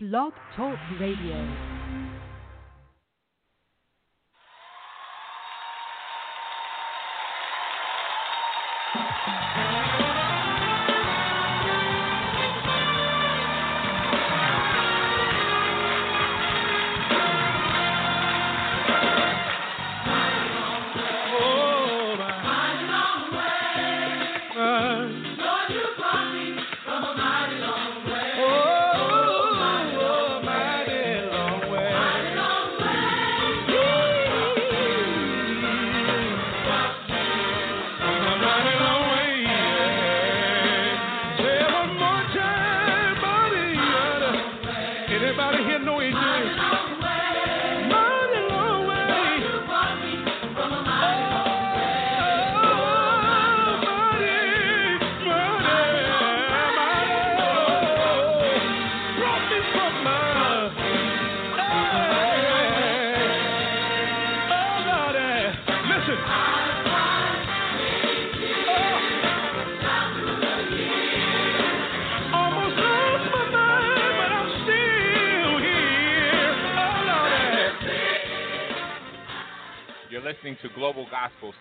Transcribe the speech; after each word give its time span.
Blog 0.00 0.32
Talk 0.54 0.78
Radio. 1.00 1.77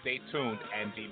Stay 0.08 0.22
tuned 0.32 0.60
and 0.80 0.96
be 0.96 1.07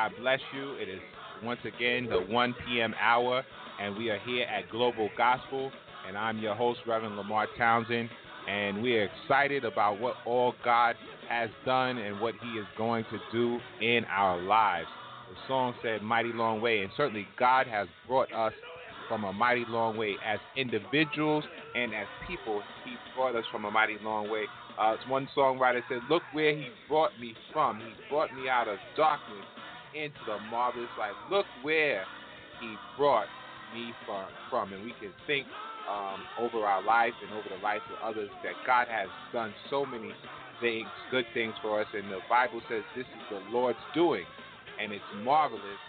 God 0.00 0.12
bless 0.18 0.40
you. 0.56 0.76
It 0.76 0.88
is 0.88 1.00
once 1.44 1.60
again 1.62 2.08
the 2.08 2.20
1 2.32 2.54
p.m. 2.66 2.94
hour, 2.98 3.44
and 3.78 3.94
we 3.98 4.08
are 4.08 4.18
here 4.20 4.44
at 4.44 4.70
Global 4.70 5.10
Gospel, 5.14 5.70
and 6.08 6.16
I'm 6.16 6.38
your 6.38 6.54
host, 6.54 6.80
Reverend 6.86 7.18
LeMarr 7.18 7.46
Townsend, 7.58 8.08
and 8.48 8.82
we 8.82 8.96
are 8.96 9.10
excited 9.10 9.66
about 9.66 10.00
what 10.00 10.14
all 10.24 10.54
God 10.64 10.96
has 11.28 11.50
done 11.66 11.98
and 11.98 12.18
what 12.18 12.34
He 12.42 12.58
is 12.58 12.64
going 12.78 13.04
to 13.10 13.18
do 13.30 13.58
in 13.82 14.06
our 14.06 14.40
lives. 14.40 14.88
The 15.28 15.36
song 15.46 15.74
said 15.82 16.00
mighty 16.00 16.32
long 16.32 16.62
way, 16.62 16.80
and 16.80 16.90
certainly 16.96 17.26
God 17.38 17.66
has 17.66 17.86
brought 18.08 18.32
us 18.32 18.54
from 19.06 19.24
a 19.24 19.32
mighty 19.34 19.66
long 19.68 19.98
way 19.98 20.16
as 20.26 20.38
individuals 20.56 21.44
and 21.74 21.92
as 21.92 22.06
people. 22.26 22.62
He 22.86 22.94
brought 23.14 23.36
us 23.36 23.44
from 23.52 23.66
a 23.66 23.70
mighty 23.70 23.98
long 24.02 24.30
way. 24.30 24.44
Uh, 24.78 24.96
one 25.08 25.28
songwriter 25.36 25.82
said, 25.90 26.00
"Look 26.08 26.22
where 26.32 26.56
He 26.56 26.68
brought 26.88 27.10
me 27.20 27.34
from. 27.52 27.80
He 27.80 27.92
brought 28.08 28.34
me 28.34 28.48
out 28.48 28.66
of 28.66 28.78
darkness 28.96 29.44
into 29.94 30.24
the 30.26 30.38
marvelous 30.38 30.90
light. 30.98 31.16
Look 31.30 31.46
where 31.62 32.08
He 32.60 32.78
brought 32.96 33.28
me 33.72 33.94
from." 34.04 34.28
From, 34.50 34.72
and 34.72 34.82
we 34.84 34.92
can 34.94 35.14
think 35.26 35.48
um, 35.88 36.28
over 36.38 36.66
our 36.66 36.82
life 36.82 37.14
and 37.22 37.32
over 37.32 37.48
the 37.48 37.56
life 37.56 37.82
of 37.90 37.96
others 38.02 38.30
that 38.42 38.54
God 38.66 38.88
has 38.88 39.10
done 39.32 39.54
so 39.70 39.86
many 39.86 40.14
things, 40.60 40.88
good 41.10 41.26
things 41.34 41.56
for 41.62 41.80
us, 41.80 41.88
and 41.94 42.10
the 42.10 42.20
Bible 42.28 42.62
says 42.68 42.84
this 42.94 43.06
is 43.06 43.22
the 43.30 43.42
Lord's 43.50 43.80
doing, 43.94 44.26
and 44.78 44.92
it's 44.92 45.04
marvelous 45.14 45.80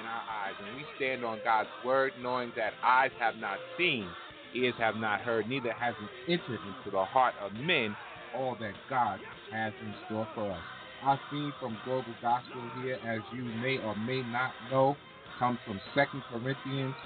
in 0.00 0.06
our 0.06 0.22
eyes. 0.30 0.56
And 0.60 0.76
we 0.76 0.86
stand 0.96 1.24
on 1.24 1.40
God's 1.44 1.70
word, 1.84 2.14
knowing 2.18 2.52
that 2.56 2.74
eyes 2.82 3.12
have 3.18 3.36
not 3.36 3.60
seen, 3.76 4.16
ears 4.54 4.74
have 4.78 4.96
not 4.96 5.20
heard, 5.20 5.48
neither 5.48 5.72
has 5.74 5.96
it 6.00 6.10
entered 6.32 6.60
into 6.64 6.90
the 6.92 7.04
heart 7.04 7.34
of 7.40 7.52
men 7.54 7.96
all 8.32 8.56
that 8.60 8.74
God 8.88 9.20
has 9.50 9.74
in 9.82 9.94
store 10.06 10.28
for 10.34 10.52
us. 10.52 10.79
Our 11.02 11.20
theme 11.30 11.54
from 11.58 11.80
Global 11.84 12.14
Gospel 12.20 12.70
here, 12.74 12.98
as 13.04 13.22
you 13.30 13.44
may 13.44 13.78
or 13.78 13.96
may 13.96 14.22
not 14.22 14.54
know, 14.70 14.98
comes 15.38 15.60
from 15.64 15.80
2 15.94 16.22
Corinthians 16.30 16.96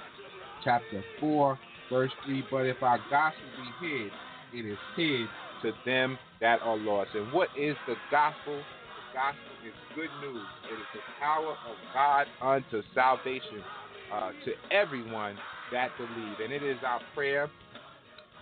chapter 0.63 1.05
4, 1.21 1.59
verse 1.91 2.13
3. 2.25 2.47
But 2.51 2.67
if 2.67 2.83
our 2.83 3.01
gospel 3.11 3.51
be 3.57 3.75
hid, 3.81 4.13
it 4.53 4.67
is 4.67 4.79
hid 4.97 5.31
to 5.63 5.73
them 5.85 6.19
that 6.41 6.61
are 6.63 6.77
lost. 6.77 7.15
And 7.15 7.31
what 7.33 7.51
is 7.57 7.77
the 7.87 7.97
gospel? 8.11 8.67
The 8.97 9.03
gospel 9.13 9.53
is 9.63 9.75
good 9.95 10.11
news. 10.21 10.49
It 10.69 10.81
is 10.81 10.87
the 10.95 11.03
power 11.19 11.57
of 11.65 11.79
God 11.93 12.29
unto 12.41 12.83
salvation 12.95 13.65
uh, 14.11 14.33
to 14.45 14.53
everyone 14.71 15.41
that 15.71 15.97
believe. 15.97 16.41
And 16.41 16.53
it 16.53 16.63
is 16.63 16.83
our 16.83 17.03
prayer. 17.15 17.51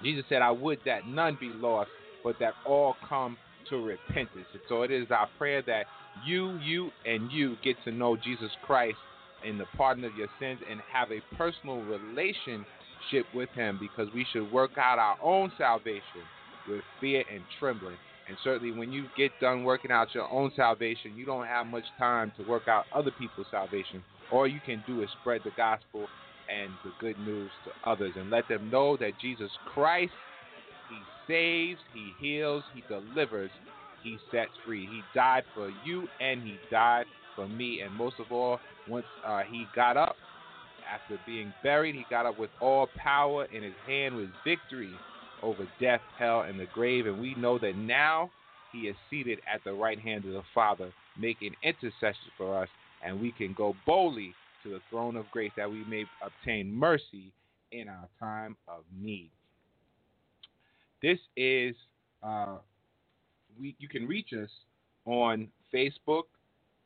Jesus 0.02 0.24
said, 0.28 0.42
I 0.42 0.50
would 0.50 0.80
that 0.84 1.06
none 1.06 1.36
be 1.40 1.52
lost, 1.52 1.90
but 2.24 2.38
that 2.40 2.56
all 2.64 2.98
come 3.08 3.38
to 3.70 3.76
repentance. 3.82 4.46
So 4.68 4.82
it 4.82 4.90
is 4.90 5.06
our 5.10 5.28
prayer 5.38 5.62
that 5.62 5.86
you, 6.26 6.58
you, 6.58 6.90
and 7.04 7.30
you 7.30 7.56
get 7.64 7.76
to 7.84 7.92
know 7.92 8.16
Jesus 8.16 8.50
Christ 8.64 8.98
in 9.44 9.58
the 9.58 9.66
pardon 9.76 10.04
of 10.04 10.14
your 10.16 10.28
sins 10.38 10.60
and 10.70 10.80
have 10.92 11.08
a 11.10 11.20
personal 11.36 11.82
relationship 11.82 13.26
with 13.34 13.48
Him 13.50 13.78
because 13.80 14.12
we 14.14 14.26
should 14.32 14.50
work 14.52 14.72
out 14.76 14.98
our 14.98 15.16
own 15.22 15.52
salvation 15.58 16.22
with 16.68 16.82
fear 17.00 17.24
and 17.32 17.42
trembling. 17.58 17.96
And 18.28 18.36
certainly, 18.44 18.76
when 18.76 18.92
you 18.92 19.06
get 19.16 19.32
done 19.40 19.64
working 19.64 19.90
out 19.90 20.14
your 20.14 20.30
own 20.30 20.52
salvation, 20.54 21.16
you 21.16 21.26
don't 21.26 21.46
have 21.46 21.66
much 21.66 21.84
time 21.98 22.32
to 22.38 22.48
work 22.48 22.68
out 22.68 22.84
other 22.94 23.10
people's 23.10 23.48
salvation. 23.50 24.02
All 24.30 24.46
you 24.46 24.60
can 24.64 24.82
do 24.86 25.02
is 25.02 25.08
spread 25.20 25.40
the 25.44 25.50
gospel 25.56 26.06
and 26.48 26.70
the 26.84 26.92
good 27.00 27.18
news 27.20 27.50
to 27.64 27.90
others 27.90 28.12
and 28.16 28.30
let 28.30 28.48
them 28.48 28.70
know 28.70 28.96
that 28.98 29.12
Jesus 29.20 29.50
Christ, 29.74 30.12
saves, 31.32 31.80
He 31.94 32.12
heals, 32.20 32.62
He 32.74 32.82
delivers, 32.88 33.50
He 34.02 34.18
sets 34.30 34.50
free. 34.66 34.86
He 34.86 35.00
died 35.14 35.44
for 35.54 35.70
you 35.84 36.06
and 36.20 36.42
He 36.42 36.58
died 36.70 37.06
for 37.34 37.48
me. 37.48 37.80
And 37.80 37.92
most 37.94 38.16
of 38.20 38.30
all, 38.30 38.60
once 38.88 39.06
uh, 39.26 39.42
He 39.50 39.66
got 39.74 39.96
up, 39.96 40.16
after 40.92 41.18
being 41.26 41.52
buried, 41.62 41.94
He 41.94 42.04
got 42.10 42.26
up 42.26 42.38
with 42.38 42.50
all 42.60 42.88
power 42.96 43.46
in 43.46 43.62
His 43.62 43.74
hand 43.86 44.14
with 44.14 44.28
victory 44.44 44.92
over 45.42 45.66
death, 45.80 46.00
hell, 46.18 46.42
and 46.42 46.60
the 46.60 46.66
grave. 46.74 47.06
And 47.06 47.20
we 47.20 47.34
know 47.36 47.58
that 47.58 47.76
now 47.76 48.30
He 48.72 48.80
is 48.80 48.96
seated 49.08 49.38
at 49.52 49.64
the 49.64 49.72
right 49.72 49.98
hand 49.98 50.24
of 50.26 50.32
the 50.32 50.42
Father, 50.54 50.92
making 51.18 51.54
intercession 51.62 52.30
for 52.36 52.62
us, 52.62 52.68
and 53.04 53.20
we 53.20 53.32
can 53.32 53.54
go 53.56 53.74
boldly 53.86 54.34
to 54.62 54.70
the 54.70 54.80
throne 54.90 55.16
of 55.16 55.30
grace 55.30 55.50
that 55.56 55.70
we 55.70 55.84
may 55.86 56.04
obtain 56.24 56.72
mercy 56.72 57.32
in 57.72 57.88
our 57.88 58.08
time 58.20 58.56
of 58.68 58.82
need. 59.00 59.30
This 61.02 61.18
is 61.36 61.74
uh, 62.22 62.56
we 63.58 63.74
you 63.78 63.88
can 63.88 64.06
reach 64.06 64.32
us 64.32 64.50
on 65.04 65.48
Facebook, 65.74 66.24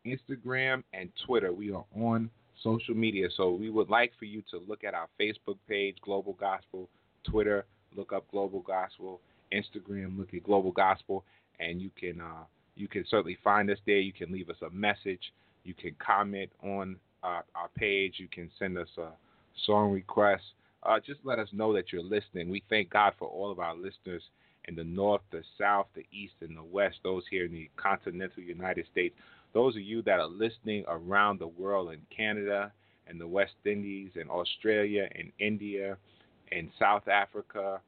Instagram, 0.06 0.82
and 0.92 1.10
Twitter. 1.26 1.52
We 1.52 1.70
are 1.72 1.84
on 1.94 2.30
social 2.62 2.94
media, 2.94 3.28
so 3.36 3.50
we 3.50 3.70
would 3.70 3.90
like 3.90 4.12
for 4.18 4.24
you 4.24 4.42
to 4.50 4.62
look 4.66 4.84
at 4.84 4.94
our 4.94 5.08
Facebook 5.20 5.58
page, 5.68 5.96
Global 6.02 6.32
Gospel, 6.34 6.88
Twitter, 7.24 7.66
look 7.94 8.12
up 8.12 8.24
Global 8.30 8.60
Gospel, 8.60 9.20
Instagram, 9.52 10.19
look 10.19 10.32
at 10.32 10.42
Global 10.44 10.72
Gospel, 10.72 11.24
and 11.60 11.80
you 11.80 11.90
can 11.98 12.20
uh, 12.20 12.44
you 12.74 12.88
can 12.88 13.04
certainly 13.08 13.38
find 13.42 13.70
us 13.70 13.78
there. 13.86 13.98
You 13.98 14.12
can 14.12 14.32
leave 14.32 14.50
us 14.50 14.56
a 14.66 14.70
message. 14.70 15.32
You 15.64 15.74
can 15.74 15.94
comment 15.98 16.50
on 16.62 16.96
our, 17.22 17.44
our 17.54 17.69
page. 17.76 18.14
You 18.19 18.28
can 18.28 18.50
send 18.58 18.78
us 18.78 18.88
a 18.98 19.08
song 19.64 19.92
request. 19.92 20.44
Uh, 20.86 21.00
just 21.04 21.20
let 21.24 21.38
us 21.38 21.48
know 21.52 21.72
that 21.74 21.92
you're 21.92 22.02
listening. 22.02 22.48
We 22.48 22.62
thank 22.70 22.90
God 22.90 23.14
for 23.18 23.28
all 23.28 23.50
of 23.50 23.58
our 23.58 23.74
listeners 23.74 24.22
in 24.66 24.74
the 24.74 24.84
north, 24.84 25.22
the 25.32 25.42
south, 25.58 25.86
the 25.94 26.06
east, 26.12 26.34
and 26.40 26.56
the 26.56 26.62
west, 26.62 26.96
those 27.02 27.24
here 27.30 27.44
in 27.44 27.52
the 27.52 27.70
continental 27.76 28.42
United 28.42 28.86
States. 28.90 29.14
Those 29.52 29.76
of 29.76 29.82
you 29.82 30.02
that 30.02 30.20
are 30.20 30.28
listening 30.28 30.84
around 30.88 31.40
the 31.40 31.48
world 31.48 31.92
in 31.92 32.00
Canada 32.14 32.72
and 33.06 33.20
the 33.20 33.26
West 33.26 33.54
Indies 33.64 34.10
and 34.16 34.30
Australia 34.30 35.08
and 35.14 35.32
India 35.38 35.96
and 36.52 36.70
South 36.78 37.08
Africa 37.08 37.80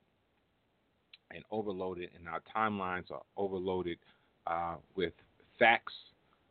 and 1.34 1.44
overloaded, 1.50 2.10
and 2.18 2.28
our 2.28 2.40
timelines 2.54 3.10
are 3.10 3.22
overloaded 3.36 3.98
uh, 4.46 4.76
with 4.94 5.12
facts, 5.58 5.92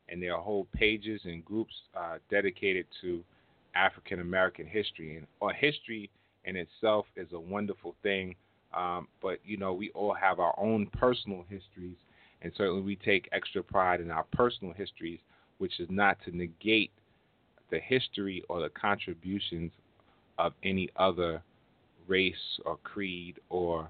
and 0.10 0.22
there 0.22 0.36
are 0.36 0.42
whole 0.42 0.68
pages 0.74 1.22
and 1.26 1.44
groups 1.46 1.74
uh, 1.96 2.18
dedicated 2.30 2.86
to 3.02 3.24
African 3.76 4.20
American 4.20 4.68
history. 4.68 5.18
And 5.18 5.28
or 5.40 5.54
history 5.54 6.10
in 6.46 6.56
itself 6.56 7.06
is 7.16 7.28
a 7.34 7.40
wonderful 7.40 7.96
thing, 8.04 8.36
um, 8.74 9.08
but 9.22 9.40
you 9.46 9.58
know 9.58 9.74
we 9.74 9.90
all 9.92 10.14
have 10.14 10.40
our 10.40 10.54
own 10.58 10.88
personal 10.88 11.46
histories, 11.50 11.98
and 12.42 12.52
certainly 12.58 12.82
we 12.82 12.96
take 12.98 13.30
extra 13.32 13.64
pride 13.64 14.02
in 14.02 14.12
our 14.12 14.26
personal 14.34 14.74
histories, 14.74 15.20
which 15.58 15.80
is 15.80 15.88
not 15.90 16.18
to 16.26 16.36
negate 16.36 16.92
the 17.72 17.80
history 17.80 18.44
or 18.50 18.62
the 18.62 18.70
contributions 18.70 19.72
of 20.38 20.54
any 20.64 20.90
other 20.98 21.42
race 22.08 22.60
or 22.66 22.78
creed 22.84 23.40
or 23.50 23.90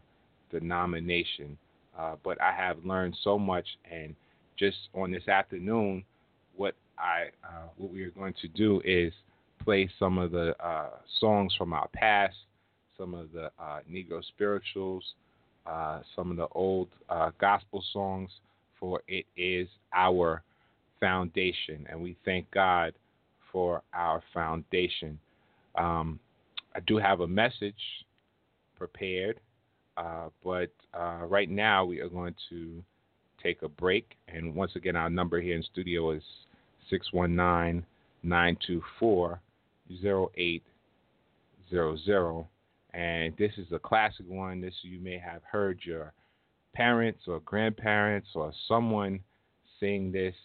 denomination. 0.60 1.58
Uh, 1.98 2.16
but 2.24 2.42
I 2.42 2.52
have 2.52 2.86
learned 2.86 3.16
so 3.24 3.38
much, 3.38 3.66
and 3.92 4.16
just 4.58 4.78
on 4.94 5.12
this 5.12 5.28
afternoon, 5.28 6.04
what 6.56 6.76
I 6.98 7.26
uh, 7.44 7.68
what 7.78 7.92
we 7.92 8.04
are 8.04 8.12
going 8.12 8.34
to 8.42 8.48
do 8.48 8.82
is 8.84 9.14
play 9.64 9.90
some 10.00 10.18
of 10.18 10.32
the 10.32 10.56
uh, 10.66 10.90
songs 11.20 11.54
from 11.58 11.74
our 11.74 11.88
past, 11.94 12.36
some 12.98 13.14
of 13.14 13.32
the 13.32 13.52
uh, 13.60 13.80
Negro 13.92 14.24
spirituals, 14.26 15.04
uh, 15.66 16.00
some 16.16 16.32
of 16.32 16.38
the 16.38 16.48
old 16.52 16.90
uh, 17.10 17.32
gospel 17.40 17.84
songs. 17.94 18.30
For 18.80 19.02
it 19.08 19.26
is 19.38 19.70
our 19.94 20.44
foundation, 21.00 21.88
and 21.90 22.02
we 22.02 22.18
thank 22.26 22.52
God 22.52 22.94
for 23.52 23.82
our 23.94 24.22
foundation. 24.34 25.18
Um, 25.76 26.20
I 26.76 26.80
do 26.82 26.98
have 26.98 27.22
a 27.22 27.28
message 27.28 27.84
prepared, 28.78 29.40
uh, 29.98 30.30
but 30.44 30.72
uh, 30.94 31.26
right 31.28 31.50
now 31.50 31.86
we 31.86 32.00
are 32.00 32.10
going 32.10 32.36
to 32.50 32.84
take 33.42 33.62
a 33.62 33.70
break. 33.70 34.16
And 34.28 34.56
once 34.56 34.72
again, 34.76 34.96
our 34.96 35.10
number 35.10 35.42
here 35.42 35.56
in 35.56 35.64
studio 35.64 36.12
is 36.12 36.24
619 36.90 37.86
924 38.24 39.42
0800. 40.06 42.46
And 42.94 43.36
this 43.38 43.52
is 43.58 43.72
a 43.72 43.80
classic 43.80 44.28
one. 44.28 44.62
This 44.62 44.76
you 44.84 45.00
may 45.00 45.18
have 45.18 45.42
heard 45.50 45.80
your 45.84 46.14
parents 46.74 47.22
or 47.28 47.40
grandparents 47.42 48.30
or 48.36 48.54
someone 48.68 49.20
sing 49.80 50.12
this, 50.12 50.36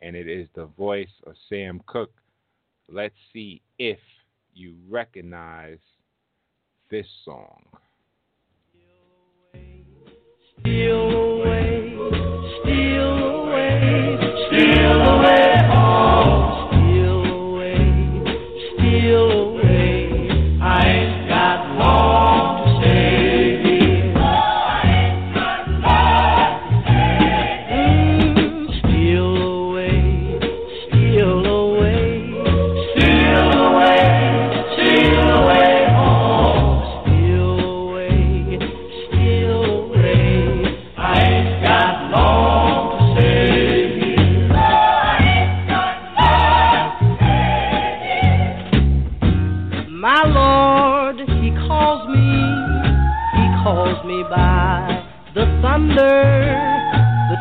and 0.00 0.16
it 0.16 0.26
is 0.26 0.48
the 0.54 0.66
voice 0.66 1.10
of 1.26 1.34
Sam 1.48 1.82
Cooke 1.86 2.12
Let's 2.90 3.14
see 3.34 3.60
if 3.78 3.98
you 4.54 4.74
recognize 4.88 5.78
this 6.90 7.06
song. 7.24 7.62
Steal 10.64 11.37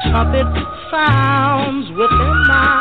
trumpet 0.10 0.48
sounds 0.90 1.90
within 1.92 2.38
my 2.48 2.77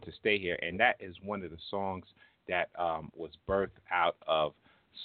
to 0.00 0.12
stay 0.18 0.38
here, 0.38 0.58
and 0.62 0.78
that 0.80 0.96
is 1.00 1.16
one 1.24 1.42
of 1.42 1.50
the 1.50 1.58
songs 1.70 2.04
that 2.48 2.70
um, 2.78 3.10
was 3.14 3.30
birthed 3.48 3.70
out 3.90 4.16
of 4.26 4.52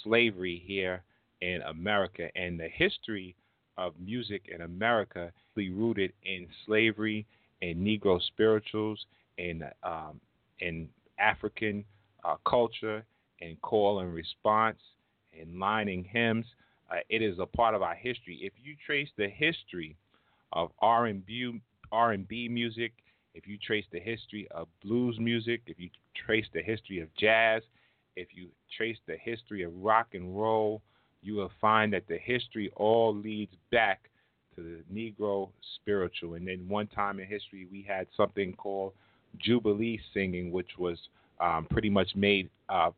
slavery 0.04 0.62
here 0.66 1.04
in 1.42 1.62
America, 1.64 2.30
and 2.36 2.60
the 2.60 2.70
history 2.70 3.36
of 3.78 3.94
music 4.00 4.44
in 4.54 4.62
America 4.62 5.32
is 5.56 5.70
rooted 5.70 6.12
in 6.24 6.48
slavery 6.66 7.26
and 7.62 7.78
Negro 7.78 8.22
spirituals 8.22 9.06
and 9.38 9.64
um, 9.84 10.20
in 10.60 10.90
African 11.20 11.84
uh, 12.24 12.36
culture 12.48 13.04
and 13.42 13.60
call 13.62 14.00
and 14.00 14.14
response 14.14 14.80
and 15.40 15.60
lining 15.60 16.04
hymns. 16.04 16.46
Uh, 16.92 16.98
it 17.10 17.22
is 17.22 17.38
a 17.40 17.46
part 17.46 17.76
of 17.76 17.82
our 17.82 17.96
history. 17.96 18.40
If 18.42 18.54
you 18.64 18.76
trace 18.86 19.10
the 19.18 19.30
history 19.30 19.96
of 20.54 20.72
R&B 20.80 21.62
R&B 21.92 22.50
music, 22.50 22.94
if 23.38 23.48
you 23.48 23.58
trace 23.58 23.86
the 23.92 24.00
history 24.00 24.48
of 24.50 24.68
blues 24.84 25.18
music, 25.20 25.62
if 25.68 25.80
you 25.80 25.90
trace 26.26 26.48
the 26.56 26.62
history 26.64 27.02
of 27.02 27.08
jazz, 27.16 27.62
if 28.16 28.30
you 28.34 28.48
trace 28.76 28.98
the 29.06 29.16
history 29.22 29.62
of 29.62 29.72
rock 29.76 30.08
and 30.14 30.36
roll, 30.36 30.82
you 31.22 31.36
will 31.36 31.52
find 31.62 31.94
that 31.94 32.08
the 32.08 32.18
history 32.18 32.72
all 32.76 33.16
leads 33.16 33.54
back 33.72 34.10
to 34.56 34.64
the 34.64 34.84
Negro 34.92 35.50
spiritual. 35.76 36.34
And 36.34 36.48
then 36.48 36.68
one 36.68 36.88
time 36.88 37.20
in 37.20 37.28
history, 37.28 37.68
we 37.72 37.86
had 37.88 38.08
something 38.18 38.54
called 38.54 38.94
Jubilee 39.40 40.00
singing, 40.16 40.52
which 40.52 40.72
was 40.80 40.98
um, 41.40 41.68
pretty 41.70 41.92
much 41.92 42.10
made 42.16 42.50
uh, 42.70 42.90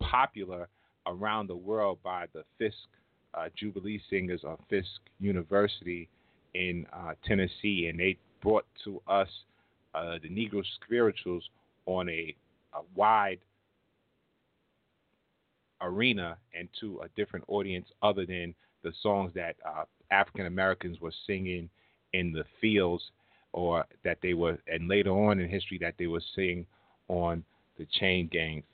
popular 0.00 0.68
around 1.06 1.48
the 1.48 1.56
world 1.56 1.98
by 2.02 2.26
the 2.32 2.44
Fisk 2.56 2.76
uh, 3.34 3.48
Jubilee 3.58 4.00
singers 4.08 4.40
of 4.42 4.58
Fisk 4.70 4.88
University 5.20 6.08
in 6.54 6.86
uh, 6.94 7.12
Tennessee, 7.26 7.88
and 7.90 8.00
they 8.00 8.16
brought 8.42 8.64
to 8.84 9.02
us 9.06 9.28
uh, 9.94 10.18
the 10.22 10.28
Negro 10.28 10.62
spirituals 10.84 11.48
on 11.86 12.08
a, 12.08 12.34
a 12.74 12.80
wide 12.94 13.38
arena 15.80 16.36
and 16.58 16.68
to 16.80 17.00
a 17.00 17.08
different 17.16 17.44
audience 17.48 17.86
other 18.02 18.24
than 18.24 18.54
the 18.82 18.92
songs 19.02 19.32
that 19.34 19.56
uh, 19.66 19.84
African 20.10 20.46
Americans 20.46 21.00
were 21.00 21.12
singing 21.26 21.68
in 22.12 22.32
the 22.32 22.44
fields 22.60 23.02
or 23.52 23.84
that 24.04 24.18
they 24.22 24.34
were, 24.34 24.58
and 24.66 24.88
later 24.88 25.10
on 25.10 25.38
in 25.38 25.48
history, 25.48 25.78
that 25.78 25.94
they 25.98 26.06
were 26.06 26.22
singing 26.34 26.66
on 27.08 27.44
the 27.78 27.86
chain 28.00 28.28
gangs. 28.32 28.64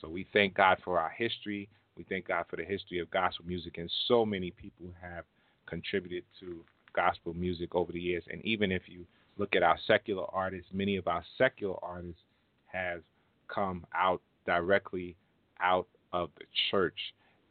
So 0.00 0.08
we 0.08 0.26
thank 0.32 0.54
God 0.54 0.78
for 0.84 0.98
our 0.98 1.10
history. 1.10 1.68
We 1.96 2.04
thank 2.08 2.28
God 2.28 2.44
for 2.48 2.56
the 2.56 2.64
history 2.64 2.98
of 2.98 3.10
gospel 3.10 3.46
music, 3.46 3.78
and 3.78 3.90
so 4.06 4.24
many 4.24 4.50
people 4.50 4.86
have 5.00 5.24
contributed 5.66 6.24
to 6.40 6.62
gospel 6.94 7.34
music 7.34 7.74
over 7.74 7.92
the 7.92 8.00
years. 8.00 8.24
And 8.30 8.44
even 8.44 8.70
if 8.70 8.82
you 8.86 9.06
look 9.38 9.54
at 9.56 9.62
our 9.62 9.78
secular 9.86 10.24
artists, 10.32 10.68
many 10.72 10.96
of 10.96 11.06
our 11.06 11.24
secular 11.36 11.76
artists 11.82 12.20
have 12.66 13.02
come 13.52 13.86
out 13.94 14.20
directly 14.46 15.16
out 15.60 15.86
of 16.12 16.30
the 16.38 16.44
church. 16.70 16.98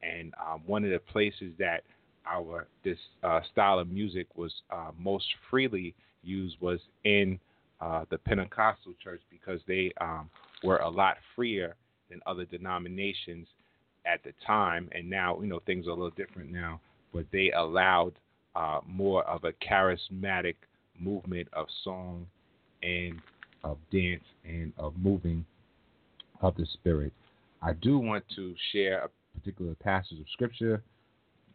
And 0.03 0.34
um, 0.46 0.62
one 0.65 0.84
of 0.84 0.91
the 0.91 1.00
places 1.00 1.53
that 1.58 1.84
our 2.29 2.67
this 2.84 2.98
uh, 3.24 3.39
style 3.51 3.79
of 3.79 3.89
music 3.89 4.27
was 4.36 4.53
uh, 4.70 4.91
most 4.98 5.25
freely 5.50 5.96
used 6.24 6.58
was 6.60 6.79
in 7.03 7.39
uh, 7.82 8.06
the 8.10 8.17
Pentecostal 8.17 8.94
church 9.03 9.22
because 9.29 9.60
they 9.67 9.91
um, 10.01 10.29
were 10.63 10.77
a 10.77 10.89
lot 10.89 11.17
freer 11.36 11.75
than 12.10 12.20
other 12.25 12.46
denominations 12.46 13.48
at 14.06 14.24
the 14.24 14.34
time. 14.46 14.89
And 14.94 15.10
now, 15.10 15.39
you 15.39 15.48
know, 15.48 15.62
things 15.65 15.88
are 15.88 15.91
a 15.91 15.94
little 15.94 16.12
different 16.12 16.51
now, 16.51 16.79
but 17.13 17.25
they 17.32 17.51
allowed 17.51 18.13
uh, 18.56 18.79
more 18.88 19.24
of 19.24 19.44
a 19.44 19.53
charismatic 19.53 20.56
movement 20.99 21.47
of 21.53 21.67
song 21.83 22.25
and 22.83 23.21
of 23.63 23.77
dance 23.91 24.23
and 24.45 24.73
of 24.77 24.93
moving 24.97 25.45
of 26.41 26.55
the 26.55 26.65
spirit. 26.73 27.11
I 27.61 27.73
do 27.73 27.97
want 27.97 28.23
to 28.35 28.53
share 28.71 29.03
a 29.05 29.09
particular 29.39 29.75
passage 29.75 30.19
of 30.19 30.25
scripture 30.33 30.81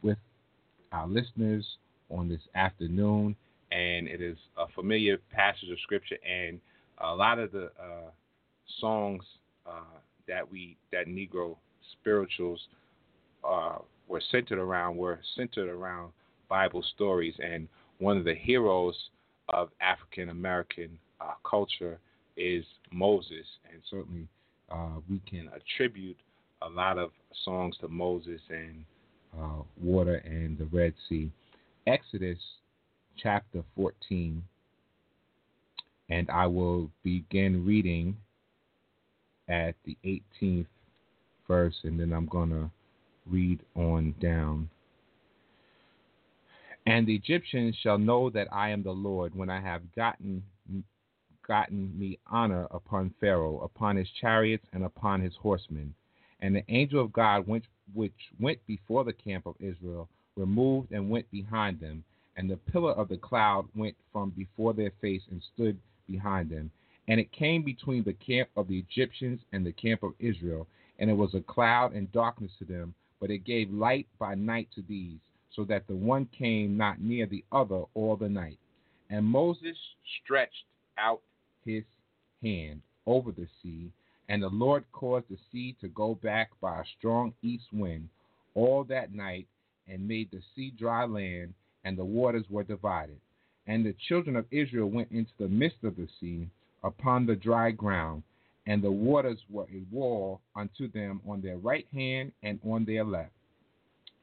with 0.03 0.19
our 0.91 1.07
listeners 1.07 1.65
on 2.11 2.29
this 2.29 2.41
afternoon, 2.55 3.37
and 3.71 4.09
it 4.09 4.21
is 4.21 4.37
a 4.59 4.67
familiar 4.75 5.19
passage 5.33 5.71
of 5.71 5.79
scripture, 5.83 6.19
and 6.29 6.61
a 6.99 7.15
lot 7.15 7.39
of 7.39 7.53
the 7.53 7.67
uh, 7.81 8.11
songs 8.81 9.23
uh, 9.67 9.99
that 10.29 10.51
we 10.51 10.77
that 10.93 11.07
Negro 11.07 11.57
spirituals 11.93 12.61
uh, 13.49 13.79
were 14.09 14.23
centered 14.31 14.59
around 14.59 14.97
were 14.97 15.21
centered 15.37 15.69
around 15.69 16.13
Bible 16.49 16.85
stories, 16.95 17.35
and 17.43 17.69
one 17.99 18.17
of 18.19 18.25
the 18.25 18.35
heroes 18.35 18.97
of 19.49 19.71
African 19.81 20.31
American 20.31 20.99
uh, 21.21 21.35
culture 21.49 21.99
is 22.37 22.65
Moses, 22.93 23.47
and 23.73 23.83
certainly 23.91 24.27
uh, 24.71 25.01
we 25.09 25.21
can 25.29 25.51
attribute 25.55 26.19
a 26.63 26.69
lot 26.69 26.99
of 26.99 27.11
songs 27.45 27.77
to 27.81 27.89
Moses 27.89 28.41
and 28.49 28.85
uh, 29.39 29.63
water 29.81 30.17
and 30.25 30.57
the 30.59 30.67
Red 30.67 30.95
Sea. 31.09 31.31
Exodus 31.87 32.39
chapter 33.17 33.63
14, 33.77 34.43
and 36.09 36.31
I 36.31 36.47
will 36.47 36.91
begin 37.03 37.65
reading 37.67 38.17
at 39.49 39.75
the 39.85 39.97
18th 40.05 40.67
verse, 41.49 41.75
and 41.83 41.99
then 41.99 42.13
I'm 42.13 42.27
going 42.27 42.51
to 42.51 42.71
read 43.27 43.61
on 43.75 44.15
down. 44.21 44.69
And 46.87 47.07
the 47.07 47.15
Egyptians 47.15 47.77
shall 47.77 47.99
know 47.99 48.29
that 48.31 48.49
I 48.53 48.71
am 48.71 48.83
the 48.83 48.93
Lord 48.93 49.35
when 49.35 49.51
I 49.51 49.61
have 49.61 49.83
gotten 49.95 50.43
gotten 51.47 51.99
me 51.99 52.19
honor 52.29 52.67
upon 52.71 53.15
Pharaoh, 53.21 53.61
upon 53.61 53.97
his 53.97 54.09
chariots, 54.21 54.67
and 54.73 54.85
upon 54.85 55.21
his 55.21 55.35
horsemen. 55.37 55.95
And 56.41 56.55
the 56.55 56.65
angel 56.69 57.01
of 57.01 57.13
God 57.13 57.47
went, 57.47 57.65
which 57.95 58.15
went 58.39 58.65
before 58.67 59.05
the 59.05 59.13
camp 59.13 59.47
of 59.47 59.57
Israel, 59.61 60.09
removed 60.37 60.93
and 60.93 61.11
went 61.11 61.31
behind 61.31 61.81
them. 61.81 62.05
And 62.37 62.49
the 62.49 62.57
pillar 62.57 62.93
of 62.93 63.09
the 63.09 63.17
cloud 63.17 63.67
went 63.75 63.97
from 64.13 64.31
before 64.31 64.73
their 64.73 64.93
face 65.01 65.23
and 65.31 65.43
stood 65.55 65.79
behind 66.09 66.51
them. 66.51 66.71
And 67.09 67.21
it 67.21 67.33
came 67.33 67.63
between 67.63 68.05
the 68.05 68.15
camp 68.15 68.49
of 68.57 68.69
the 68.69 68.79
Egyptians 68.79 69.41
and 69.53 69.67
the 69.67 69.73
camp 69.73 70.03
of 70.03 70.15
Israel, 70.19 70.67
and 70.99 71.11
it 71.11 71.15
was 71.15 71.35
a 71.35 71.41
cloud 71.41 71.93
and 71.93 72.11
darkness 72.13 72.53
to 72.59 72.65
them, 72.65 72.95
but 73.21 73.31
it 73.31 73.45
gave 73.45 73.71
light 73.71 74.07
by 74.19 74.35
night 74.35 74.69
to 74.75 74.83
these, 74.83 75.19
so 75.55 75.65
that 75.65 75.87
the 75.87 75.95
one 75.95 76.27
came 76.37 76.77
not 76.77 77.01
near 77.01 77.27
the 77.27 77.45
other 77.53 77.83
all 77.95 78.17
the 78.17 78.29
night. 78.29 78.59
And 79.11 79.25
Moses 79.25 79.77
stretched 80.23 80.65
out 80.99 81.21
his 81.65 81.85
hand 82.43 82.81
over 83.07 83.31
the 83.33 83.47
sea, 83.63 83.91
and 84.29 84.43
the 84.43 84.49
Lord 84.49 84.85
caused 84.93 85.27
the 85.29 85.39
sea 85.51 85.77
to 85.81 85.89
go 85.89 86.15
back 86.23 86.51
by 86.61 86.81
a 86.81 86.85
strong 86.99 87.35
east 87.43 87.67
wind 87.73 88.09
all 88.55 88.85
that 88.85 89.15
night, 89.15 89.47
and 89.89 90.07
made 90.07 90.31
the 90.31 90.41
sea 90.55 90.73
dry 90.79 91.05
land, 91.05 91.53
and 91.85 91.99
the 91.99 92.05
waters 92.05 92.45
were 92.49 92.63
divided. 92.63 93.19
And 93.67 93.85
the 93.85 93.95
children 94.09 94.37
of 94.37 94.47
Israel 94.51 94.89
went 94.89 95.11
into 95.11 95.33
the 95.39 95.49
midst 95.49 95.85
of 95.85 95.97
the 95.97 96.09
sea 96.21 96.49
upon 96.83 97.27
the 97.27 97.37
dry 97.37 97.71
ground, 97.71 98.23
and 98.67 98.83
the 98.83 98.91
waters 98.91 99.39
were 99.51 99.65
a 99.65 99.83
wall 99.95 100.41
unto 100.57 100.91
them 100.91 101.21
on 101.29 101.41
their 101.41 101.59
right 101.59 101.87
hand 101.93 102.33
and 102.43 102.59
on 102.65 102.85
their 102.85 103.05
left. 103.05 103.33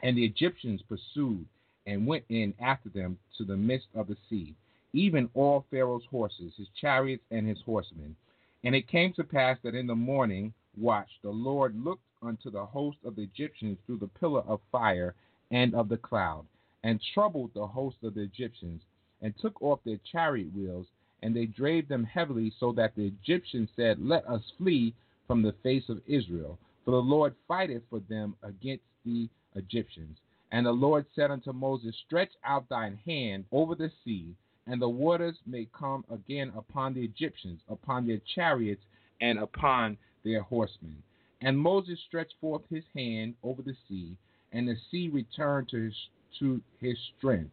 And 0.02 0.18
the 0.18 0.26
Egyptians 0.26 0.82
pursued 0.88 1.46
and 1.86 2.08
went 2.08 2.24
in 2.30 2.54
after 2.60 2.90
them 2.90 3.18
to 3.38 3.44
the 3.44 3.58
midst 3.58 3.88
of 3.96 4.08
the 4.08 4.18
sea, 4.30 4.56
even 4.94 5.30
all 5.34 5.66
Pharaoh's 5.70 6.06
horses, 6.10 6.54
his 6.58 6.68
chariots, 6.80 7.24
and 7.32 7.48
his 7.48 7.62
horsemen. 7.66 8.16
And 8.64 8.76
it 8.76 8.88
came 8.88 9.14
to 9.14 9.24
pass 9.24 9.58
that 9.64 9.76
in 9.76 9.88
the 9.88 9.96
morning 9.96 10.54
watch 10.78 11.10
the 11.22 11.30
Lord 11.30 11.76
looked 11.84 12.04
unto 12.22 12.50
the 12.50 12.66
host 12.66 12.98
of 13.06 13.16
the 13.16 13.24
Egyptians 13.24 13.78
through 13.86 14.00
the 14.00 14.08
pillar 14.08 14.42
of 14.42 14.62
fire 14.72 15.16
and 15.52 15.74
of 15.74 15.90
the 15.90 15.98
cloud, 15.98 16.46
and 16.84 17.02
troubled 17.14 17.52
the 17.54 17.68
host 17.68 17.98
of 18.04 18.14
the 18.14 18.22
Egyptians, 18.22 18.82
and 19.22 19.34
took 19.38 19.62
off 19.62 19.80
their 19.84 20.00
chariot 20.12 20.54
wheels, 20.54 20.88
and 21.22 21.36
they 21.36 21.46
drave 21.46 21.88
them 21.88 22.04
heavily, 22.04 22.54
so 22.60 22.72
that 22.74 22.96
the 22.96 23.08
Egyptians 23.08 23.70
said, 23.76 24.00
Let 24.00 24.28
us 24.28 24.44
flee 24.58 24.94
from 25.28 25.42
the 25.42 25.56
face 25.64 25.90
of 25.90 26.02
Israel, 26.08 26.58
for 26.86 26.92
the 26.92 26.98
Lord 26.98 27.36
fighteth 27.48 27.84
for 27.90 28.00
them 28.02 28.36
against 28.44 28.84
the 29.06 29.30
Egyptians. 29.56 30.18
And 30.52 30.66
the 30.66 30.72
Lord 30.72 31.06
said 31.16 31.32
unto 31.32 31.54
Moses, 31.54 31.96
Stretch 32.06 32.32
out 32.44 32.68
thine 32.70 33.00
hand 33.06 33.46
over 33.52 33.76
the 33.76 33.92
sea, 34.04 34.36
and 34.68 34.82
the 34.82 34.90
waters 34.90 35.38
may 35.46 35.68
come 35.78 36.06
again 36.12 36.52
upon 36.56 36.94
the 36.94 37.04
Egyptians, 37.04 37.62
upon 37.70 38.08
their 38.08 38.22
chariots, 38.36 38.84
and 39.22 39.40
upon 39.40 39.98
their 40.24 40.42
horsemen. 40.42 41.02
And 41.42 41.58
Moses 41.58 42.00
stretched 42.08 42.36
forth 42.42 42.62
his 42.70 42.84
hand 42.96 43.36
over 43.44 43.62
the 43.62 43.76
sea, 43.88 44.16
and 44.52 44.68
the 44.68 44.76
sea 44.92 45.10
returned 45.10 45.70
to 45.70 45.84
his, 45.84 45.96
to 46.40 46.62
his 46.80 46.98
strength. 47.18 47.52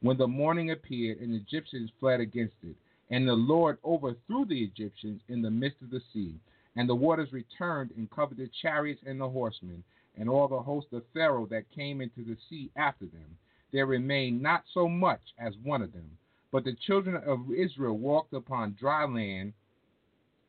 When 0.00 0.16
the 0.16 0.28
morning 0.28 0.70
appeared, 0.70 1.18
and 1.18 1.32
the 1.32 1.38
Egyptians 1.38 1.90
fled 1.98 2.20
against 2.20 2.54
it, 2.62 2.76
and 3.10 3.26
the 3.26 3.34
Lord 3.34 3.78
overthrew 3.84 4.44
the 4.44 4.62
Egyptians 4.62 5.20
in 5.28 5.42
the 5.42 5.50
midst 5.50 5.82
of 5.82 5.90
the 5.90 6.02
sea, 6.12 6.34
and 6.76 6.88
the 6.88 6.94
waters 6.94 7.32
returned 7.32 7.90
and 7.96 8.10
covered 8.10 8.38
the 8.38 8.50
chariots 8.62 9.02
and 9.06 9.20
the 9.20 9.28
horsemen, 9.28 9.82
and 10.18 10.28
all 10.28 10.48
the 10.48 10.60
host 10.60 10.88
of 10.92 11.02
Pharaoh 11.14 11.46
that 11.46 11.70
came 11.74 12.00
into 12.00 12.24
the 12.24 12.36
sea 12.48 12.70
after 12.76 13.06
them. 13.06 13.36
There 13.72 13.86
remained 13.86 14.42
not 14.42 14.64
so 14.72 14.88
much 14.88 15.20
as 15.38 15.54
one 15.62 15.82
of 15.82 15.92
them. 15.92 16.10
But 16.50 16.64
the 16.64 16.76
children 16.86 17.16
of 17.16 17.52
Israel 17.52 17.98
walked 17.98 18.32
upon 18.32 18.76
dry 18.78 19.04
land 19.04 19.52